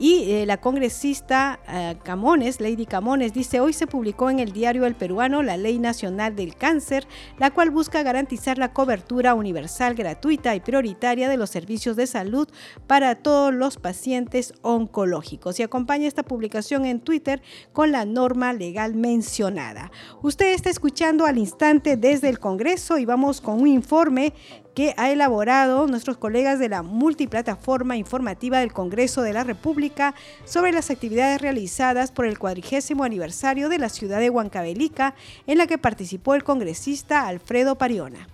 Y 0.00 0.32
eh, 0.32 0.46
la 0.46 0.56
congresista 0.56 1.60
eh, 1.68 1.94
Camones, 2.02 2.58
Lady 2.58 2.86
Camones, 2.86 3.34
dice, 3.34 3.60
hoy 3.60 3.74
se 3.74 3.86
publicó 3.86 4.30
en 4.30 4.40
el 4.40 4.50
diario 4.50 4.86
El 4.86 4.94
Peruano 4.94 5.42
la 5.42 5.58
Ley 5.58 5.78
Nacional 5.78 6.34
del 6.34 6.56
Cáncer, 6.56 7.06
la 7.38 7.50
cual 7.50 7.70
busca 7.70 8.02
garantizar 8.02 8.56
la 8.56 8.72
cobertura 8.72 9.34
universal, 9.34 9.94
gratuita 9.94 10.54
y 10.54 10.60
prioritaria 10.60 11.28
de 11.28 11.36
los 11.36 11.50
servicios 11.50 11.96
de 11.96 12.06
salud 12.06 12.48
para 12.86 13.16
todos 13.16 13.52
los 13.52 13.76
pacientes 13.76 14.54
oncológicos. 14.62 15.60
Y 15.60 15.64
acompaña 15.64 16.08
esta 16.08 16.22
publicación 16.22 16.86
en 16.86 17.00
Twitter 17.00 17.42
con 17.74 17.92
la 17.92 18.06
norma 18.06 18.54
legal 18.54 18.94
mencionada. 18.94 19.92
Usted 20.22 20.54
está 20.54 20.70
escuchando 20.70 21.26
al 21.26 21.36
instante 21.36 21.98
desde 21.98 22.30
el 22.30 22.38
Congreso 22.38 22.96
y 22.96 23.04
vamos 23.04 23.42
con 23.42 23.60
un 23.60 23.68
informe 23.68 24.32
que 24.80 24.94
ha 24.96 25.10
elaborado 25.10 25.86
nuestros 25.86 26.16
colegas 26.16 26.58
de 26.58 26.70
la 26.70 26.82
multiplataforma 26.82 27.98
informativa 27.98 28.60
del 28.60 28.72
Congreso 28.72 29.20
de 29.20 29.34
la 29.34 29.44
República 29.44 30.14
sobre 30.46 30.72
las 30.72 30.90
actividades 30.90 31.42
realizadas 31.42 32.12
por 32.12 32.24
el 32.24 32.38
cuadrigésimo 32.38 33.04
aniversario 33.04 33.68
de 33.68 33.76
la 33.76 33.90
ciudad 33.90 34.20
de 34.20 34.30
Huancavelica, 34.30 35.14
en 35.46 35.58
la 35.58 35.66
que 35.66 35.76
participó 35.76 36.34
el 36.34 36.44
congresista 36.44 37.28
Alfredo 37.28 37.76
Pariona. 37.76 38.26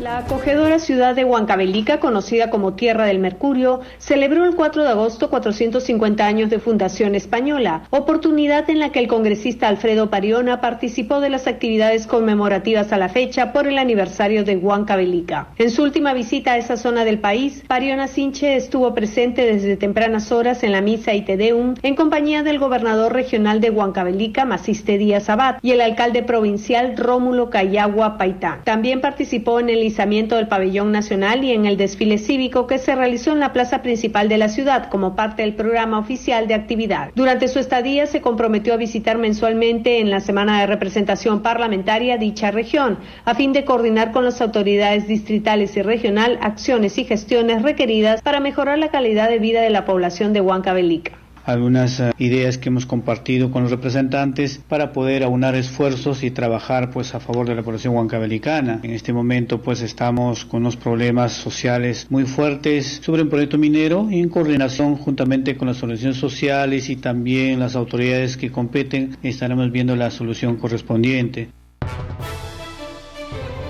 La 0.00 0.18
acogedora 0.18 0.78
ciudad 0.78 1.16
de 1.16 1.24
Huancavelica, 1.24 1.98
conocida 1.98 2.50
como 2.50 2.74
Tierra 2.74 3.06
del 3.06 3.18
Mercurio, 3.18 3.80
celebró 3.98 4.44
el 4.44 4.54
4 4.54 4.84
de 4.84 4.90
agosto 4.90 5.28
450 5.28 6.24
años 6.24 6.50
de 6.50 6.60
fundación 6.60 7.16
española, 7.16 7.82
oportunidad 7.90 8.70
en 8.70 8.78
la 8.78 8.92
que 8.92 9.00
el 9.00 9.08
congresista 9.08 9.66
Alfredo 9.66 10.08
Pariona 10.08 10.60
participó 10.60 11.20
de 11.20 11.30
las 11.30 11.48
actividades 11.48 12.06
conmemorativas 12.06 12.92
a 12.92 12.96
la 12.96 13.08
fecha 13.08 13.52
por 13.52 13.66
el 13.66 13.76
aniversario 13.76 14.44
de 14.44 14.56
Huancavelica. 14.56 15.48
En 15.58 15.72
su 15.72 15.82
última 15.82 16.14
visita 16.14 16.52
a 16.52 16.58
esa 16.58 16.76
zona 16.76 17.04
del 17.04 17.18
país, 17.18 17.64
Pariona 17.66 18.06
Sinche 18.06 18.54
estuvo 18.54 18.94
presente 18.94 19.52
desde 19.52 19.76
tempranas 19.76 20.30
horas 20.30 20.62
en 20.62 20.70
la 20.70 20.80
misa 20.80 21.14
y 21.14 21.22
Tedeum 21.22 21.74
en 21.82 21.96
compañía 21.96 22.44
del 22.44 22.60
gobernador 22.60 23.12
regional 23.12 23.60
de 23.60 23.70
Huancavelica, 23.70 24.44
Maciste 24.44 24.96
Díaz 24.96 25.28
Abad, 25.28 25.56
y 25.60 25.72
el 25.72 25.80
alcalde 25.80 26.22
provincial 26.22 26.96
Rómulo 26.96 27.50
Cayagua 27.50 28.16
Paitá. 28.16 28.60
También 28.62 29.00
participó 29.00 29.58
en 29.58 29.70
el 29.70 29.77
del 29.78 30.48
pabellón 30.48 30.92
nacional 30.92 31.44
y 31.44 31.52
en 31.52 31.64
el 31.64 31.76
desfile 31.76 32.18
cívico 32.18 32.66
que 32.66 32.78
se 32.78 32.94
realizó 32.94 33.32
en 33.32 33.40
la 33.40 33.52
plaza 33.52 33.80
principal 33.80 34.28
de 34.28 34.38
la 34.38 34.48
ciudad 34.48 34.88
como 34.90 35.14
parte 35.14 35.42
del 35.42 35.54
programa 35.54 35.98
oficial 35.98 36.48
de 36.48 36.54
actividad. 36.54 37.10
Durante 37.14 37.48
su 37.48 37.58
estadía 37.58 38.06
se 38.06 38.20
comprometió 38.20 38.74
a 38.74 38.76
visitar 38.76 39.18
mensualmente 39.18 40.00
en 40.00 40.10
la 40.10 40.20
semana 40.20 40.60
de 40.60 40.66
representación 40.66 41.42
parlamentaria 41.42 42.18
dicha 42.18 42.50
región, 42.50 42.98
a 43.24 43.34
fin 43.34 43.52
de 43.52 43.64
coordinar 43.64 44.12
con 44.12 44.24
las 44.24 44.40
autoridades 44.40 45.06
distritales 45.06 45.76
y 45.76 45.82
regional 45.82 46.38
acciones 46.42 46.98
y 46.98 47.04
gestiones 47.04 47.62
requeridas 47.62 48.20
para 48.22 48.40
mejorar 48.40 48.78
la 48.78 48.88
calidad 48.88 49.28
de 49.28 49.38
vida 49.38 49.62
de 49.62 49.70
la 49.70 49.84
población 49.84 50.32
de 50.32 50.40
Huancavelica 50.40 51.17
algunas 51.48 51.98
eh, 51.98 52.12
ideas 52.18 52.58
que 52.58 52.68
hemos 52.68 52.84
compartido 52.84 53.50
con 53.50 53.62
los 53.62 53.70
representantes 53.70 54.60
para 54.68 54.92
poder 54.92 55.22
aunar 55.24 55.54
esfuerzos 55.54 56.22
y 56.22 56.30
trabajar 56.30 56.90
pues 56.90 57.14
a 57.14 57.20
favor 57.20 57.48
de 57.48 57.54
la 57.54 57.62
población 57.62 57.94
huancabelicana. 57.94 58.80
En 58.82 58.90
este 58.90 59.14
momento 59.14 59.62
pues 59.62 59.80
estamos 59.80 60.44
con 60.44 60.60
unos 60.60 60.76
problemas 60.76 61.32
sociales 61.32 62.06
muy 62.10 62.24
fuertes 62.24 63.00
sobre 63.02 63.22
un 63.22 63.30
proyecto 63.30 63.56
minero 63.56 64.08
y 64.10 64.20
en 64.20 64.28
coordinación 64.28 64.96
juntamente 64.96 65.56
con 65.56 65.68
las 65.68 65.82
organizaciones 65.82 66.18
sociales 66.18 66.90
y 66.90 66.96
también 66.96 67.60
las 67.60 67.76
autoridades 67.76 68.36
que 68.36 68.52
competen 68.52 69.16
estaremos 69.22 69.72
viendo 69.72 69.96
la 69.96 70.10
solución 70.10 70.56
correspondiente. 70.56 71.48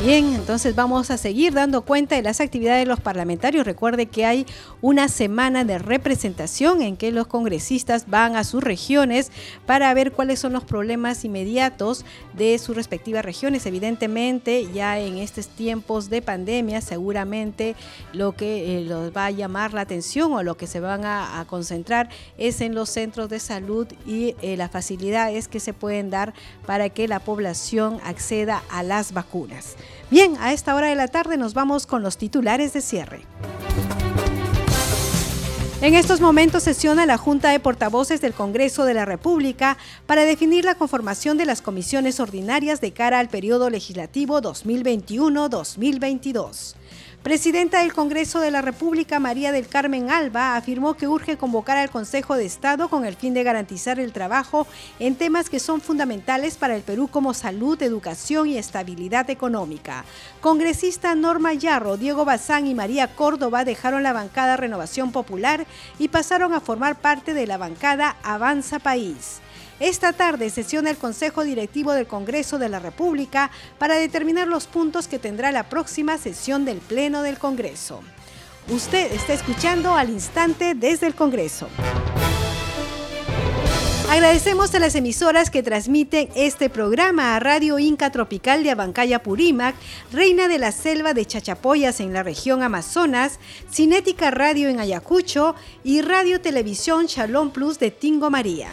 Bien, 0.01 0.33
entonces 0.33 0.77
vamos 0.77 1.11
a 1.11 1.19
seguir 1.19 1.53
dando 1.55 1.83
cuenta 1.83 2.15
de 2.15 2.23
las 2.23 2.41
actividades 2.41 2.85
de 2.85 2.89
los 2.89 3.01
parlamentarios. 3.01 3.67
Recuerde 3.67 4.07
que 4.07 4.25
hay 4.25 4.47
una 4.81 5.09
semana 5.09 5.65
de 5.65 5.77
representación 5.79 6.83
en 6.83 6.97
que 6.97 7.11
los 7.11 7.27
congresistas 7.27 8.09
van 8.09 8.37
a 8.37 8.45
sus 8.45 8.63
regiones 8.63 9.33
para 9.67 9.93
ver 9.95 10.13
cuáles 10.13 10.39
son 10.39 10.53
los 10.53 10.63
problemas 10.63 11.25
inmediatos 11.25 12.05
de 12.35 12.57
sus 12.61 12.77
respectivas 12.77 13.25
regiones. 13.25 13.67
Evidentemente, 13.67 14.69
ya 14.73 15.01
en 15.01 15.19
estos 15.19 15.49
tiempos 15.49 16.09
de 16.09 16.23
pandemia, 16.23 16.81
seguramente 16.81 17.75
lo 18.13 18.37
que 18.37 18.79
eh, 18.79 18.85
los 18.85 19.11
va 19.11 19.27
a 19.27 19.31
llamar 19.33 19.75
la 19.75 19.81
atención 19.81 20.33
o 20.33 20.45
lo 20.45 20.57
que 20.57 20.69
se 20.69 20.79
van 20.79 21.05
a, 21.05 21.45
concentrar 21.49 22.09
es 22.37 22.61
en 22.61 22.73
los 22.73 22.89
centros 22.89 23.29
de 23.29 23.41
salud 23.41 23.89
y 24.07 24.37
eh, 24.43 24.57
las 24.57 24.71
facilidades 24.71 25.49
que 25.49 25.59
se 25.59 25.73
pueden 25.73 26.09
dar 26.09 26.35
para 26.67 26.89
que 26.89 27.09
la 27.09 27.19
población 27.19 27.99
acceda 28.05 28.63
a 28.71 28.85
las 28.85 29.13
vacunas. 29.13 29.77
Bien, 30.11 30.37
a 30.41 30.55
esta 30.55 30.75
hora 30.75 30.87
de 30.87 30.95
la 30.95 31.09
tarde 31.09 31.37
nos 31.37 31.53
vamos 31.53 31.87
con 31.87 32.03
los 32.03 32.17
titulares 32.17 32.73
de 32.73 32.81
cierre. 32.81 33.27
En 35.81 35.95
estos 35.95 36.21
momentos 36.21 36.65
sesiona 36.65 37.07
la 37.07 37.19
Junta 37.19 37.51
de 37.51 37.61
Portavoces 37.61 38.21
del 38.21 38.33
Congreso 38.33 38.85
de 38.85 38.95
la 38.95 39.05
República 39.05 39.79
para 40.07 40.25
definir 40.25 40.65
la 40.65 40.75
conformación 40.75 41.39
de 41.39 41.45
las 41.45 41.63
comisiones 41.63 42.19
ordinarias 42.19 42.81
de 42.81 42.91
cara 42.93 43.21
al 43.21 43.29
periodo 43.29 43.71
legislativo 43.71 44.41
2021-2022. 44.41 46.75
Presidenta 47.23 47.81
del 47.81 47.93
Congreso 47.93 48.39
de 48.39 48.53
la 48.53 48.63
República, 48.63 49.19
María 49.19 49.51
del 49.51 49.67
Carmen 49.67 50.09
Alba, 50.09 50.57
afirmó 50.57 50.95
que 50.95 51.09
urge 51.09 51.37
convocar 51.37 51.77
al 51.77 51.91
Consejo 51.91 52.37
de 52.37 52.47
Estado 52.47 52.89
con 52.89 53.05
el 53.05 53.17
fin 53.17 53.35
de 53.35 53.43
garantizar 53.43 53.99
el 53.99 54.13
trabajo 54.13 54.69
en 55.01 55.17
temas 55.17 55.51
que 55.51 55.59
son 55.59 55.81
fundamentales 55.81 56.57
para 56.57 56.77
el 56.77 56.83
Perú 56.83 57.09
como 57.09 57.35
salud, 57.35 57.83
educación 57.83 58.49
y 58.49 58.57
estabilidad 58.57 59.29
económica. 59.31 60.05
Congresista 60.41 61.17
Norma 61.17 61.55
Yarro, 61.55 61.97
Diego 61.97 62.25
Bazán 62.25 62.69
y 62.69 62.75
María 62.75 63.09
Córdoba 63.09 63.65
dejaron 63.65 64.05
la 64.05 64.13
bancada 64.13 64.57
Renovación 64.57 65.11
Popular 65.11 65.67
y 65.99 66.09
pasaron 66.09 66.55
a 66.55 66.61
formar 66.61 67.01
parte 67.01 67.35
de 67.35 67.49
la 67.49 67.59
bancada 67.59 68.17
Avanza 68.23 68.79
País. 68.79 69.41
Esta 69.81 70.13
tarde 70.13 70.51
sesiona 70.51 70.91
el 70.91 70.97
Consejo 70.97 71.45
Directivo 71.45 71.93
del 71.93 72.09
Congreso 72.09 72.59
de 72.59 72.69
la 72.69 72.81
República 72.81 73.51
para 73.79 73.95
determinar 73.95 74.49
los 74.49 74.67
puntos 74.67 75.07
que 75.07 75.21
tendrá 75.21 75.53
la 75.53 75.69
próxima 75.69 76.19
sesión 76.19 76.65
del 76.65 76.79
Pleno 76.79 77.23
del 77.23 77.39
Congreso. 77.39 78.01
Usted 78.69 79.13
está 79.13 79.35
escuchando 79.35 79.95
al 79.95 80.11
instante 80.11 80.75
desde 80.75 81.07
el 81.07 81.15
Congreso. 81.15 81.69
Agradecemos 84.11 84.75
a 84.75 84.79
las 84.79 84.95
emisoras 84.95 85.51
que 85.51 85.63
transmiten 85.63 86.29
este 86.35 86.71
programa 86.71 87.37
a 87.37 87.41
Radio 87.41 87.79
Inca 87.79 88.11
Tropical 88.11 88.65
de 88.65 88.71
Abancaya 88.71 89.23
Purímac, 89.23 89.75
Reina 90.11 90.49
de 90.49 90.59
la 90.59 90.73
Selva 90.73 91.15
de 91.15 91.27
Chachapoyas 91.27 92.01
en 92.01 92.15
la 92.15 92.23
región 92.23 92.63
Amazonas, 92.63 93.39
Cinética 93.71 94.31
Radio 94.31 94.71
en 94.71 94.81
Ayacucho 94.81 95.55
y 95.85 96.01
Radio 96.01 96.41
Televisión 96.41 97.07
Shalom 97.07 97.51
Plus 97.51 97.79
de 97.79 97.91
Tingo 97.91 98.29
María. 98.31 98.71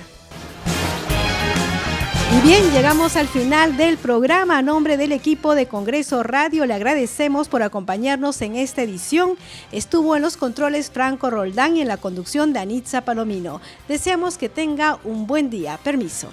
Y 2.35 2.41
bien, 2.41 2.69
llegamos 2.73 3.15
al 3.15 3.29
final 3.29 3.77
del 3.77 3.97
programa. 3.97 4.57
A 4.57 4.61
nombre 4.61 4.97
del 4.97 5.13
equipo 5.13 5.55
de 5.55 5.67
Congreso 5.67 6.21
Radio, 6.21 6.65
le 6.65 6.73
agradecemos 6.73 7.47
por 7.47 7.63
acompañarnos 7.63 8.41
en 8.41 8.57
esta 8.57 8.81
edición. 8.81 9.37
Estuvo 9.71 10.17
en 10.17 10.21
los 10.21 10.35
controles 10.35 10.91
Franco 10.91 11.29
Roldán 11.29 11.77
y 11.77 11.81
en 11.81 11.87
la 11.87 11.95
conducción 11.95 12.51
Danitza 12.51 13.01
Palomino. 13.01 13.61
Deseamos 13.87 14.37
que 14.37 14.49
tenga 14.49 14.99
un 15.05 15.27
buen 15.27 15.49
día. 15.49 15.79
Permiso. 15.81 16.27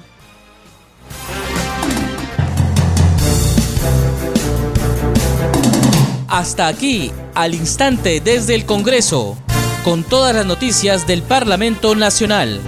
Hasta 6.27 6.67
aquí, 6.67 7.13
al 7.35 7.55
instante 7.55 8.21
desde 8.21 8.57
el 8.57 8.67
Congreso, 8.67 9.37
con 9.85 10.03
todas 10.03 10.35
las 10.35 10.47
noticias 10.47 11.07
del 11.07 11.23
Parlamento 11.23 11.95
Nacional. 11.95 12.61